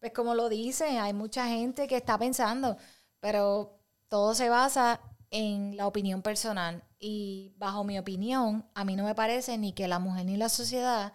pues 0.03 0.13
como 0.15 0.37
lo 0.37 0.51
dice, 0.51 0.99
hay 1.01 1.15
mucha 1.15 1.49
gente 1.49 1.89
que 1.89 1.97
está 1.99 2.19
pensando, 2.19 2.77
pero 3.21 3.79
todo 4.09 4.35
se 4.35 4.51
basa 4.51 5.01
en 5.31 5.77
la 5.79 5.89
opinión 5.89 6.23
personal 6.23 6.85
y 7.01 7.55
bajo 7.59 7.85
mi 7.85 7.99
opinión, 7.99 8.67
a 8.75 8.85
mí 8.85 8.97
no 8.97 9.05
me 9.05 9.15
parece 9.17 9.59
ni 9.59 9.73
que 9.75 9.89
la 9.89 10.01
mujer 10.01 10.27
ni 10.27 10.37
la 10.39 10.51
sociedad 10.51 11.15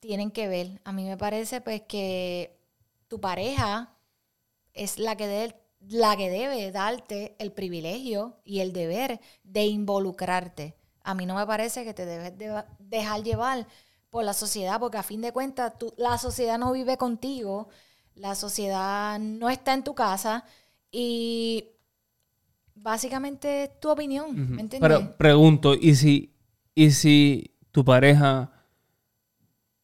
tienen 0.00 0.30
que 0.32 0.48
ver. 0.48 0.80
A 0.84 0.92
mí 0.92 1.04
me 1.04 1.16
parece 1.18 1.60
pues 1.60 1.82
que 1.82 2.58
tu 3.08 3.20
pareja 3.20 3.96
es 4.74 4.98
la 4.98 5.16
que, 5.16 5.26
de- 5.26 5.54
la 5.88 6.16
que 6.16 6.30
debe 6.30 6.70
darte 6.72 7.34
el 7.38 7.52
privilegio 7.52 8.36
y 8.44 8.60
el 8.60 8.72
deber 8.72 9.20
de 9.44 9.66
involucrarte. 9.66 10.76
A 11.02 11.14
mí 11.14 11.26
no 11.26 11.34
me 11.34 11.46
parece 11.46 11.84
que 11.84 11.94
te 11.94 12.06
debes 12.06 12.36
de- 12.38 12.64
dejar 12.78 13.22
llevar 13.22 13.66
por 14.10 14.24
la 14.24 14.34
sociedad, 14.34 14.78
porque 14.80 14.98
a 14.98 15.02
fin 15.02 15.20
de 15.22 15.32
cuentas 15.32 15.74
la 15.96 16.18
sociedad 16.18 16.58
no 16.58 16.72
vive 16.72 16.96
contigo, 16.98 17.68
la 18.14 18.34
sociedad 18.34 19.18
no 19.18 19.50
está 19.50 19.74
en 19.74 19.84
tu 19.84 19.94
casa 19.94 20.44
y 20.90 21.64
básicamente 22.74 23.64
es 23.64 23.80
tu 23.80 23.90
opinión. 23.90 24.54
¿me 24.54 24.62
entiendes? 24.62 24.80
Pero 24.80 25.16
pregunto, 25.16 25.74
¿y 25.74 25.94
si, 25.94 26.34
y 26.74 26.90
si 26.90 27.54
tu 27.70 27.84
pareja 27.84 28.52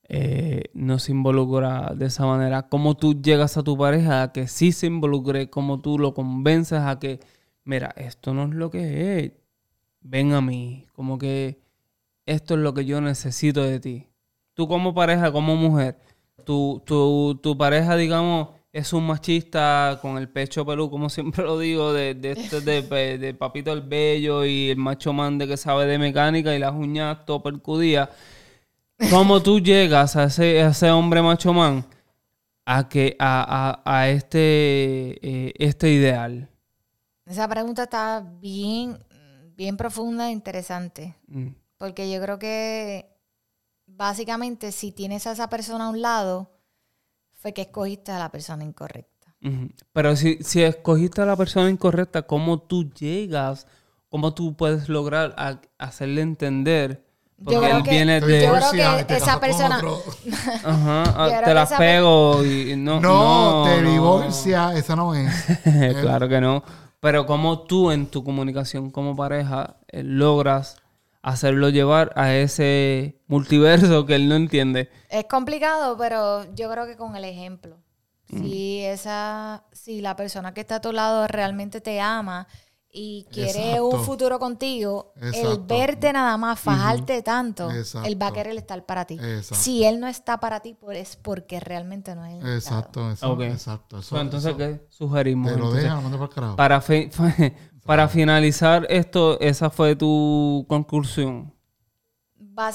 eh, 0.08 0.64
no 0.74 0.98
se 0.98 1.12
involucra 1.12 1.92
de 1.94 2.06
esa 2.06 2.26
manera? 2.26 2.68
¿Cómo 2.68 2.96
tú 2.96 3.20
llegas 3.20 3.56
a 3.56 3.62
tu 3.62 3.76
pareja 3.76 4.22
a 4.22 4.32
que 4.32 4.48
sí 4.48 4.72
se 4.72 4.86
involucre? 4.86 5.50
¿Cómo 5.50 5.80
tú 5.80 5.98
lo 5.98 6.14
convences 6.14 6.80
a 6.80 6.98
que, 6.98 7.20
mira, 7.64 7.94
esto 7.96 8.34
no 8.34 8.44
es 8.44 8.54
lo 8.54 8.70
que 8.70 9.18
es? 9.18 9.32
Ven 10.00 10.32
a 10.32 10.40
mí, 10.40 10.86
como 10.92 11.18
que 11.18 11.60
esto 12.26 12.54
es 12.54 12.60
lo 12.60 12.74
que 12.74 12.84
yo 12.84 13.00
necesito 13.00 13.62
de 13.62 13.80
ti. 13.80 14.06
Tú 14.54 14.68
como 14.68 14.94
pareja, 14.94 15.32
como 15.32 15.56
mujer, 15.56 15.98
tu, 16.44 16.82
tu, 16.86 17.38
tu 17.42 17.56
pareja, 17.56 17.96
digamos, 17.96 18.48
es 18.72 18.92
un 18.92 19.06
machista 19.06 19.98
con 20.02 20.18
el 20.18 20.28
pecho 20.28 20.64
pelú, 20.64 20.90
como 20.90 21.08
siempre 21.10 21.44
lo 21.44 21.58
digo, 21.58 21.92
de, 21.92 22.14
de, 22.14 22.32
este- 22.32 22.60
de, 23.18 23.34
Papito 23.34 23.72
el 23.72 23.82
Bello 23.82 24.44
y 24.44 24.70
el 24.70 24.76
macho 24.76 25.12
man 25.12 25.38
de 25.38 25.46
que 25.48 25.56
sabe 25.56 25.86
de 25.86 25.98
mecánica 25.98 26.54
y 26.54 26.58
las 26.58 26.72
uñas 26.74 27.24
todo 27.24 27.42
percudidas. 27.42 28.10
¿Cómo 29.10 29.40
tú 29.42 29.60
llegas 29.60 30.16
a 30.16 30.24
ese, 30.24 30.62
a 30.62 30.68
ese 30.68 30.90
hombre 30.90 31.22
macho 31.22 31.52
man 31.52 31.84
a, 32.66 32.88
que, 32.88 33.16
a, 33.18 33.80
a, 33.84 33.98
a 34.00 34.08
este, 34.10 34.38
eh, 35.22 35.54
este 35.58 35.90
ideal? 35.90 36.48
Esa 37.24 37.46
pregunta 37.48 37.84
está 37.84 38.24
bien, 38.40 38.98
bien 39.54 39.76
profunda 39.76 40.28
e 40.28 40.32
interesante. 40.32 41.14
Mm. 41.28 41.48
Porque 41.78 42.10
yo 42.10 42.20
creo 42.20 42.38
que 42.38 43.06
básicamente 43.98 44.70
si 44.72 44.92
tienes 44.92 45.26
a 45.26 45.32
esa 45.32 45.50
persona 45.50 45.86
a 45.86 45.88
un 45.90 46.00
lado, 46.00 46.50
fue 47.34 47.52
que 47.52 47.62
escogiste 47.62 48.12
a 48.12 48.18
la 48.18 48.30
persona 48.30 48.64
incorrecta. 48.64 49.34
Pero 49.92 50.16
si, 50.16 50.38
si 50.42 50.62
escogiste 50.62 51.20
a 51.20 51.26
la 51.26 51.36
persona 51.36 51.68
incorrecta, 51.68 52.22
¿cómo 52.22 52.60
tú 52.60 52.90
llegas? 52.92 53.66
¿Cómo 54.08 54.32
tú 54.34 54.56
puedes 54.56 54.88
lograr 54.88 55.34
a- 55.36 55.60
hacerle 55.78 56.22
entender? 56.22 57.04
Porque 57.44 57.58
creo 57.60 57.76
él 57.76 57.82
que- 57.84 57.90
viene 57.90 58.20
yo 58.20 58.26
de... 58.26 58.38
creo 58.38 58.54
Divorcia, 58.54 58.96
que 58.98 59.04
te 59.04 59.16
esa 59.16 59.38
persona-. 59.40 59.80
Ajá, 60.64 61.02
ah, 61.06 61.28
creo 61.42 61.54
te 61.56 61.62
esa- 61.62 61.78
pego 61.78 62.44
y 62.44 62.74
no... 62.76 63.00
No, 63.00 63.64
te 63.64 63.82
no. 63.82 63.90
divorcia, 63.90 64.72
esa 64.74 64.96
no 64.96 65.14
es. 65.14 65.32
claro 66.00 66.28
que 66.28 66.40
no. 66.40 66.62
Pero 67.00 67.26
como 67.26 67.60
tú 67.60 67.92
en 67.92 68.06
tu 68.08 68.24
comunicación 68.24 68.90
como 68.90 69.14
pareja 69.14 69.76
eh, 69.88 70.02
logras 70.02 70.76
hacerlo 71.22 71.68
llevar 71.68 72.12
a 72.16 72.34
ese 72.34 73.20
multiverso 73.26 74.06
que 74.06 74.14
él 74.14 74.28
no 74.28 74.34
entiende. 74.36 74.90
Es 75.10 75.24
complicado, 75.26 75.96
pero 75.98 76.52
yo 76.54 76.70
creo 76.70 76.86
que 76.86 76.96
con 76.96 77.16
el 77.16 77.24
ejemplo. 77.24 77.78
Si 78.30 78.80
esa, 78.84 79.64
si 79.72 80.02
la 80.02 80.14
persona 80.14 80.52
que 80.52 80.60
está 80.60 80.76
a 80.76 80.80
tu 80.82 80.92
lado 80.92 81.26
realmente 81.26 81.80
te 81.80 81.98
ama 81.98 82.46
y 82.90 83.26
quiere 83.32 83.70
Exacto. 83.70 83.86
un 83.86 84.04
futuro 84.04 84.38
contigo, 84.38 85.12
el 85.16 85.58
verte 85.66 86.12
nada 86.12 86.36
más, 86.36 86.60
fajarte 86.60 87.22
tanto, 87.22 87.70
Exacto. 87.70 88.06
él 88.06 88.20
va 88.20 88.26
a 88.26 88.32
querer 88.32 88.54
estar 88.56 88.84
para 88.84 89.06
ti. 89.06 89.14
Exacto. 89.14 89.54
Si 89.54 89.82
él 89.84 89.98
no 89.98 90.08
está 90.08 90.40
para 90.40 90.60
ti, 90.60 90.74
pues 90.74 90.98
es 90.98 91.16
porque 91.16 91.58
realmente 91.58 92.14
no 92.14 92.24
es 92.26 92.42
el. 92.44 92.54
Exacto, 92.54 93.10
exacto. 93.10 93.98
Eso, 93.98 94.08
So, 94.10 94.20
entonces, 94.20 94.50
eso. 94.50 94.58
¿qué 94.58 94.86
sugerimos? 94.90 95.50
Te 95.50 95.58
lo 95.58 95.74
Entonces, 95.74 96.54
para 96.54 96.80
para 97.88 98.06
finalizar 98.06 98.86
esto, 98.90 99.40
esa 99.40 99.70
fue 99.70 99.96
tu 99.96 100.66
conclusión. 100.68 101.54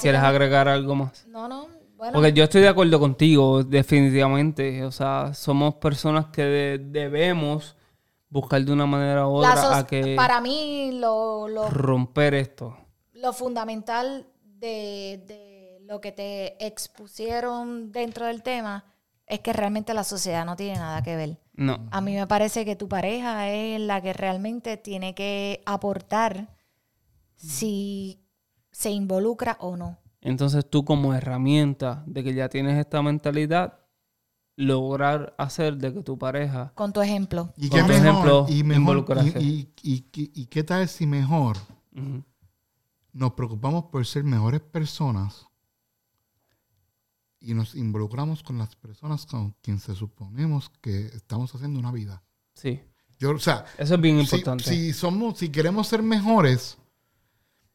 ¿Quieres 0.00 0.20
agregar 0.20 0.66
algo 0.68 0.94
más? 0.96 1.24
no, 1.28 1.46
no, 1.48 1.68
bueno, 1.96 2.14
Porque 2.14 2.32
yo 2.32 2.44
estoy 2.44 2.62
de 2.62 2.68
acuerdo 2.68 2.98
contigo, 2.98 3.62
definitivamente. 3.62 4.84
O 4.84 4.90
sea, 4.90 5.32
somos 5.32 5.74
personas 5.76 6.26
que 6.26 6.42
de- 6.42 6.78
debemos 6.78 7.76
buscar 8.28 8.62
de 8.64 8.72
una 8.72 8.86
manera 8.86 9.28
u 9.28 9.34
otra 9.36 9.78
a 9.78 9.86
que 9.86 10.14
para 10.16 10.40
mí 10.40 10.98
lo, 10.98 11.46
lo, 11.48 11.68
romper 11.70 12.34
esto. 12.34 12.76
lo 13.12 13.32
fundamental 13.32 14.26
de, 14.42 15.22
de 15.28 15.78
lo 15.82 16.00
que 16.00 16.10
te 16.10 16.66
expusieron 16.66 17.92
dentro 17.92 18.26
del 18.26 18.42
tema 18.42 18.84
es 19.26 19.38
que 19.40 19.52
realmente 19.52 19.94
la 19.94 20.02
sociedad 20.04 20.44
no 20.44 20.56
tiene 20.56 20.78
nada 20.78 21.02
que 21.02 21.14
ver. 21.16 21.38
No. 21.56 21.86
A 21.92 22.00
mí 22.00 22.14
me 22.14 22.26
parece 22.26 22.64
que 22.64 22.74
tu 22.76 22.88
pareja 22.88 23.48
es 23.50 23.80
la 23.80 24.00
que 24.02 24.12
realmente 24.12 24.76
tiene 24.76 25.14
que 25.14 25.62
aportar 25.66 26.48
si 27.36 28.20
se 28.72 28.90
involucra 28.90 29.56
o 29.60 29.76
no. 29.76 29.98
Entonces 30.20 30.68
tú 30.68 30.84
como 30.84 31.14
herramienta 31.14 32.02
de 32.06 32.24
que 32.24 32.34
ya 32.34 32.48
tienes 32.48 32.78
esta 32.78 33.02
mentalidad, 33.02 33.80
lograr 34.56 35.34
hacer 35.38 35.76
de 35.76 35.92
que 35.94 36.02
tu 36.02 36.16
pareja... 36.18 36.72
Con 36.74 36.92
tu 36.92 37.00
ejemplo. 37.02 37.52
Y 37.56 37.68
qué 37.68 37.82
mejor, 37.82 37.94
ejemplo, 37.94 38.46
y 38.48 38.62
mejor, 38.64 38.80
involucrarse. 38.80 39.40
y, 39.40 39.72
y, 39.82 39.92
y, 39.92 40.06
y- 40.22 40.32
y 40.42 40.46
qué 40.46 40.64
tal 40.64 40.88
si 40.88 41.06
mejor 41.06 41.56
nos 43.12 43.32
preocupamos 43.34 43.84
por 43.84 44.04
ser 44.06 44.24
mejores 44.24 44.60
personas 44.60 45.46
y 47.44 47.54
nos 47.54 47.74
involucramos 47.74 48.42
con 48.42 48.58
las 48.58 48.74
personas 48.76 49.26
con 49.26 49.52
quien 49.62 49.78
se 49.78 49.94
suponemos 49.94 50.70
que 50.80 51.06
estamos 51.06 51.54
haciendo 51.54 51.78
una 51.78 51.92
vida. 51.92 52.22
Sí. 52.54 52.80
Yo, 53.18 53.30
o 53.30 53.38
sea, 53.38 53.64
Eso 53.78 53.94
es 53.94 54.00
bien 54.00 54.16
si, 54.26 54.36
importante. 54.36 54.64
si 54.64 54.92
somos, 54.92 55.38
si 55.38 55.48
queremos 55.50 55.86
ser 55.86 56.02
mejores, 56.02 56.78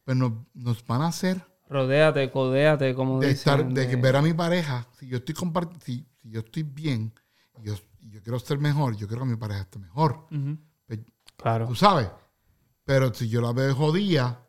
pues 0.04 0.18
nos, 0.18 0.34
nos 0.54 0.86
van 0.86 1.02
a 1.04 1.08
hacer 1.08 1.42
Rodéate, 1.70 2.32
codéate, 2.32 2.96
como 2.96 3.20
de 3.20 3.28
dicen. 3.30 3.54
estar, 3.60 3.74
de 3.74 3.86
de- 3.88 3.96
ver 3.96 4.16
a 4.16 4.22
mi 4.22 4.34
pareja, 4.34 4.88
si 5.00 5.08
yo 5.08 5.18
estoy 5.18 5.36
compart 5.36 5.82
si, 5.84 6.06
si 6.22 6.30
yo 6.32 6.40
estoy 6.40 6.64
bien 6.64 7.14
yo, 7.62 7.76
yo 8.02 8.22
quiero 8.24 8.40
ser 8.40 8.58
mejor, 8.58 8.96
yo 8.96 9.08
quiero 9.08 9.24
que 9.24 9.30
mi 9.32 9.36
pareja 9.38 9.62
esté 9.62 9.78
mejor. 9.80 10.26
Ujú. 10.32 10.58
Pues, 10.88 11.00
Claro. 11.38 11.68
Tú 11.68 11.76
sabes. 11.76 12.10
Pero 12.86 13.14
si 13.14 13.30
yo 13.30 13.40
la 13.42 13.52
veo 13.54 13.76
jodida 13.76 14.46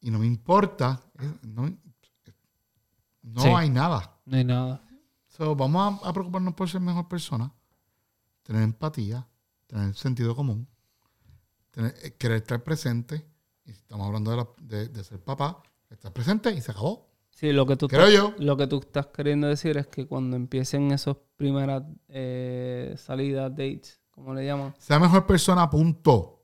y 0.00 0.10
no 0.10 0.18
me 0.18 0.26
importa, 0.26 1.00
eh, 1.20 1.32
no, 1.42 1.66
no 3.34 3.42
Sí. 3.42 3.48
hay 3.48 3.70
nada. 3.70 4.16
No 4.24 4.36
hay 4.36 4.44
nada. 4.44 4.82
So, 5.28 5.54
vamos 5.54 6.00
a, 6.04 6.08
a 6.08 6.12
preocuparnos 6.12 6.54
por 6.54 6.68
ser 6.68 6.80
mejor 6.80 7.06
persona, 7.08 7.52
tener 8.42 8.62
empatía, 8.62 9.26
tener 9.66 9.94
sentido 9.94 10.34
común, 10.34 10.66
tener, 11.70 11.94
eh, 12.02 12.14
querer 12.16 12.38
estar 12.38 12.62
presente. 12.62 13.24
Y 13.64 13.72
si 13.72 13.78
estamos 13.80 14.06
hablando 14.06 14.30
de, 14.30 14.36
la- 14.38 14.48
de- 14.62 14.88
de 14.88 15.04
ser 15.04 15.20
papá, 15.22 15.62
estar 15.90 16.12
presente 16.12 16.50
y 16.52 16.60
se 16.60 16.70
acabó. 16.72 17.06
Sí, 17.30 17.52
lo 17.52 17.66
que 17.66 17.76
tú 17.76 17.86
Creo 17.86 18.08
yo. 18.10 18.34
Lo 18.38 18.56
que 18.56 18.66
tú 18.66 18.78
estás 18.80 19.06
queriendo 19.08 19.46
decir 19.46 19.76
es 19.76 19.86
que 19.86 20.06
cuando 20.06 20.36
empiecen 20.36 20.90
esas 20.90 21.16
primeras 21.36 21.84
eh, 22.08 22.94
salidas, 22.98 23.50
dates, 23.52 24.00
como 24.10 24.34
le 24.34 24.44
llaman, 24.44 24.74
Sea 24.78 24.98
mejor 24.98 25.24
persona, 25.26 25.70
punto. 25.70 26.42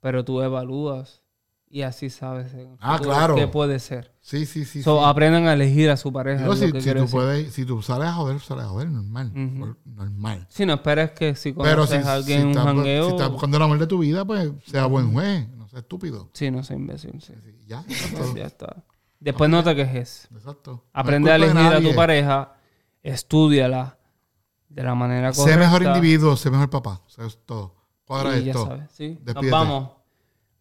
pero 0.00 0.24
tú 0.24 0.40
evalúas 0.40 1.22
y 1.68 1.82
así 1.82 2.08
sabes 2.08 2.54
Ah, 2.80 2.98
claro. 3.02 3.34
qué 3.34 3.46
puede 3.46 3.78
ser. 3.78 4.14
Sí, 4.28 4.44
sí, 4.44 4.66
sí. 4.66 4.82
So, 4.82 4.98
sí. 4.98 5.04
aprendan 5.06 5.46
a 5.46 5.54
elegir 5.54 5.88
a 5.88 5.96
su 5.96 6.12
pareja. 6.12 6.44
Lo 6.44 6.54
si, 6.54 6.70
que 6.70 6.82
si 6.82 6.90
tú 6.90 7.00
decir. 7.00 7.10
puedes, 7.10 7.54
si 7.54 7.64
tú 7.64 7.80
sales 7.80 8.08
a 8.08 8.12
joder, 8.12 8.38
sales 8.40 8.66
a 8.66 8.68
joder, 8.68 8.90
normal. 8.90 9.32
Normal. 9.86 10.46
Si 10.50 10.66
no 10.66 10.74
esperes 10.74 11.12
que 11.12 11.34
si 11.34 11.52
Pero 11.52 11.86
conoces 11.86 12.02
si, 12.02 12.08
a 12.08 12.12
alguien 12.12 12.40
en 12.40 12.46
un 12.48 12.50
estás, 12.52 12.66
jangueo... 12.66 13.04
si 13.06 13.10
estás 13.12 13.30
buscando 13.30 13.56
el 13.56 13.62
amor 13.62 13.78
de 13.78 13.86
tu 13.86 13.98
vida, 14.00 14.26
pues 14.26 14.50
sea 14.66 14.84
buen 14.84 15.14
juez, 15.14 15.48
no 15.56 15.66
sea 15.70 15.78
estúpido. 15.78 16.28
Sí, 16.34 16.50
no 16.50 16.62
soy 16.62 16.76
imbécil, 16.76 17.22
sí. 17.22 17.32
Sí, 17.42 17.56
Ya, 17.66 17.82
ya 18.36 18.44
está. 18.44 18.84
Después 19.18 19.48
no 19.48 19.64
te 19.64 19.74
quejes. 19.74 20.28
exacto. 20.36 20.72
No 20.72 21.00
Aprende 21.00 21.32
a 21.32 21.36
elegir 21.36 21.56
a 21.56 21.80
tu 21.80 21.94
pareja, 21.94 22.52
estudiala 23.02 23.96
de 24.68 24.82
la 24.82 24.94
manera 24.94 25.32
correcta. 25.32 25.54
Sé 25.54 25.58
mejor 25.58 25.82
individuo, 25.84 26.36
sé 26.36 26.50
mejor 26.50 26.68
papá. 26.68 27.00
O 27.06 27.08
sea, 27.08 27.24
es 27.24 27.38
todo. 27.46 27.76
Cuadra 28.04 28.36
y 28.38 28.44
ya 28.44 28.50
esto. 28.50 28.66
sabes, 28.66 28.90
sí. 28.90 29.18
Nos 29.24 29.50
vamos. 29.50 29.88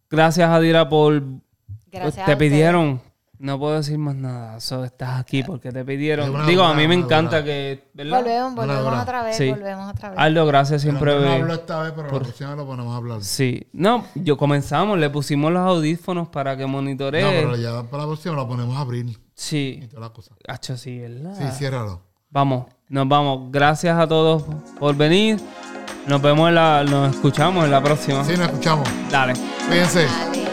Gracias, 0.09 0.49
Adira, 0.49 0.88
por... 0.88 1.22
Gracias. 1.91 2.26
te 2.26 2.32
a 2.32 2.38
pidieron. 2.38 3.01
No 3.39 3.59
puedo 3.59 3.75
decir 3.75 3.97
más 3.99 4.15
nada. 4.15 4.59
So, 4.59 4.83
estás 4.83 5.19
aquí 5.19 5.43
porque 5.43 5.71
te 5.71 5.85
pidieron. 5.85 6.29
una 6.31 6.45
Digo, 6.47 6.63
a 6.63 6.73
mí 6.73 6.88
me 6.88 6.95
encanta 6.95 7.43
que... 7.43 7.89
¿Verdad? 7.93 8.17
Volvemos, 8.19 8.51
Una 8.63 8.75
volvemos 8.81 9.01
otra 9.03 9.23
vez, 9.23 9.38
Sí. 9.38 9.49
volvemos 9.51 9.91
otra 9.93 10.09
vez. 10.09 10.19
Aldo, 10.19 10.45
gracias. 10.47 10.81
Siempre 10.81 11.13
Pero 11.13 11.25
no 11.25 11.31
hablo 11.33 11.53
esta 11.53 11.81
vez, 11.83 11.93
pero 11.95 12.07
la 12.11 12.19
próxima 12.19 12.55
lo 12.55 12.65
ponemos 12.65 12.93
a 12.93 12.97
hablar. 12.97 13.23
Sí. 13.23 13.67
No, 13.73 14.05
yo 14.15 14.38
comenzamos. 14.38 14.97
Le 14.97 15.09
pusimos 15.11 15.51
los 15.51 15.61
audífonos 15.61 16.29
para 16.29 16.57
que 16.57 16.63
No, 16.63 16.69
monitoree. 16.69 17.23
pero 17.43 17.55
ya 17.55 17.83
para 17.83 18.03
la 18.03 18.07
próxima 18.09 18.35
lo 18.35 18.47
ponemos 18.47 18.75
a 18.75 18.79
abrir 18.81 19.05
y 19.07 19.17
Sí. 19.35 19.88
toda 19.91 20.07
la 20.07 20.13
cosa. 20.13 20.33
Hacho, 20.47 20.75
sí, 20.77 20.97
¿verdad? 20.99 21.35
Sí, 21.38 21.43
ciérralo. 21.57 22.01
Vamos, 22.31 22.65
nos 22.89 23.07
vamos. 23.07 23.51
Gracias 23.51 23.97
a 23.99 24.07
todos 24.07 24.43
por 24.79 24.95
venir. 24.95 25.39
Nos 26.07 26.21
vemos 26.21 26.49
en 26.49 26.55
la... 26.55 26.83
Nos 26.83 27.13
escuchamos 27.15 27.65
en 27.65 27.71
la 27.71 27.83
próxima. 27.83 28.23
Sí, 28.23 28.31
nos 28.31 28.47
escuchamos. 28.47 28.88
Dale. 29.11 29.35
Fíjense. 29.69 30.05
Dale. 30.05 30.47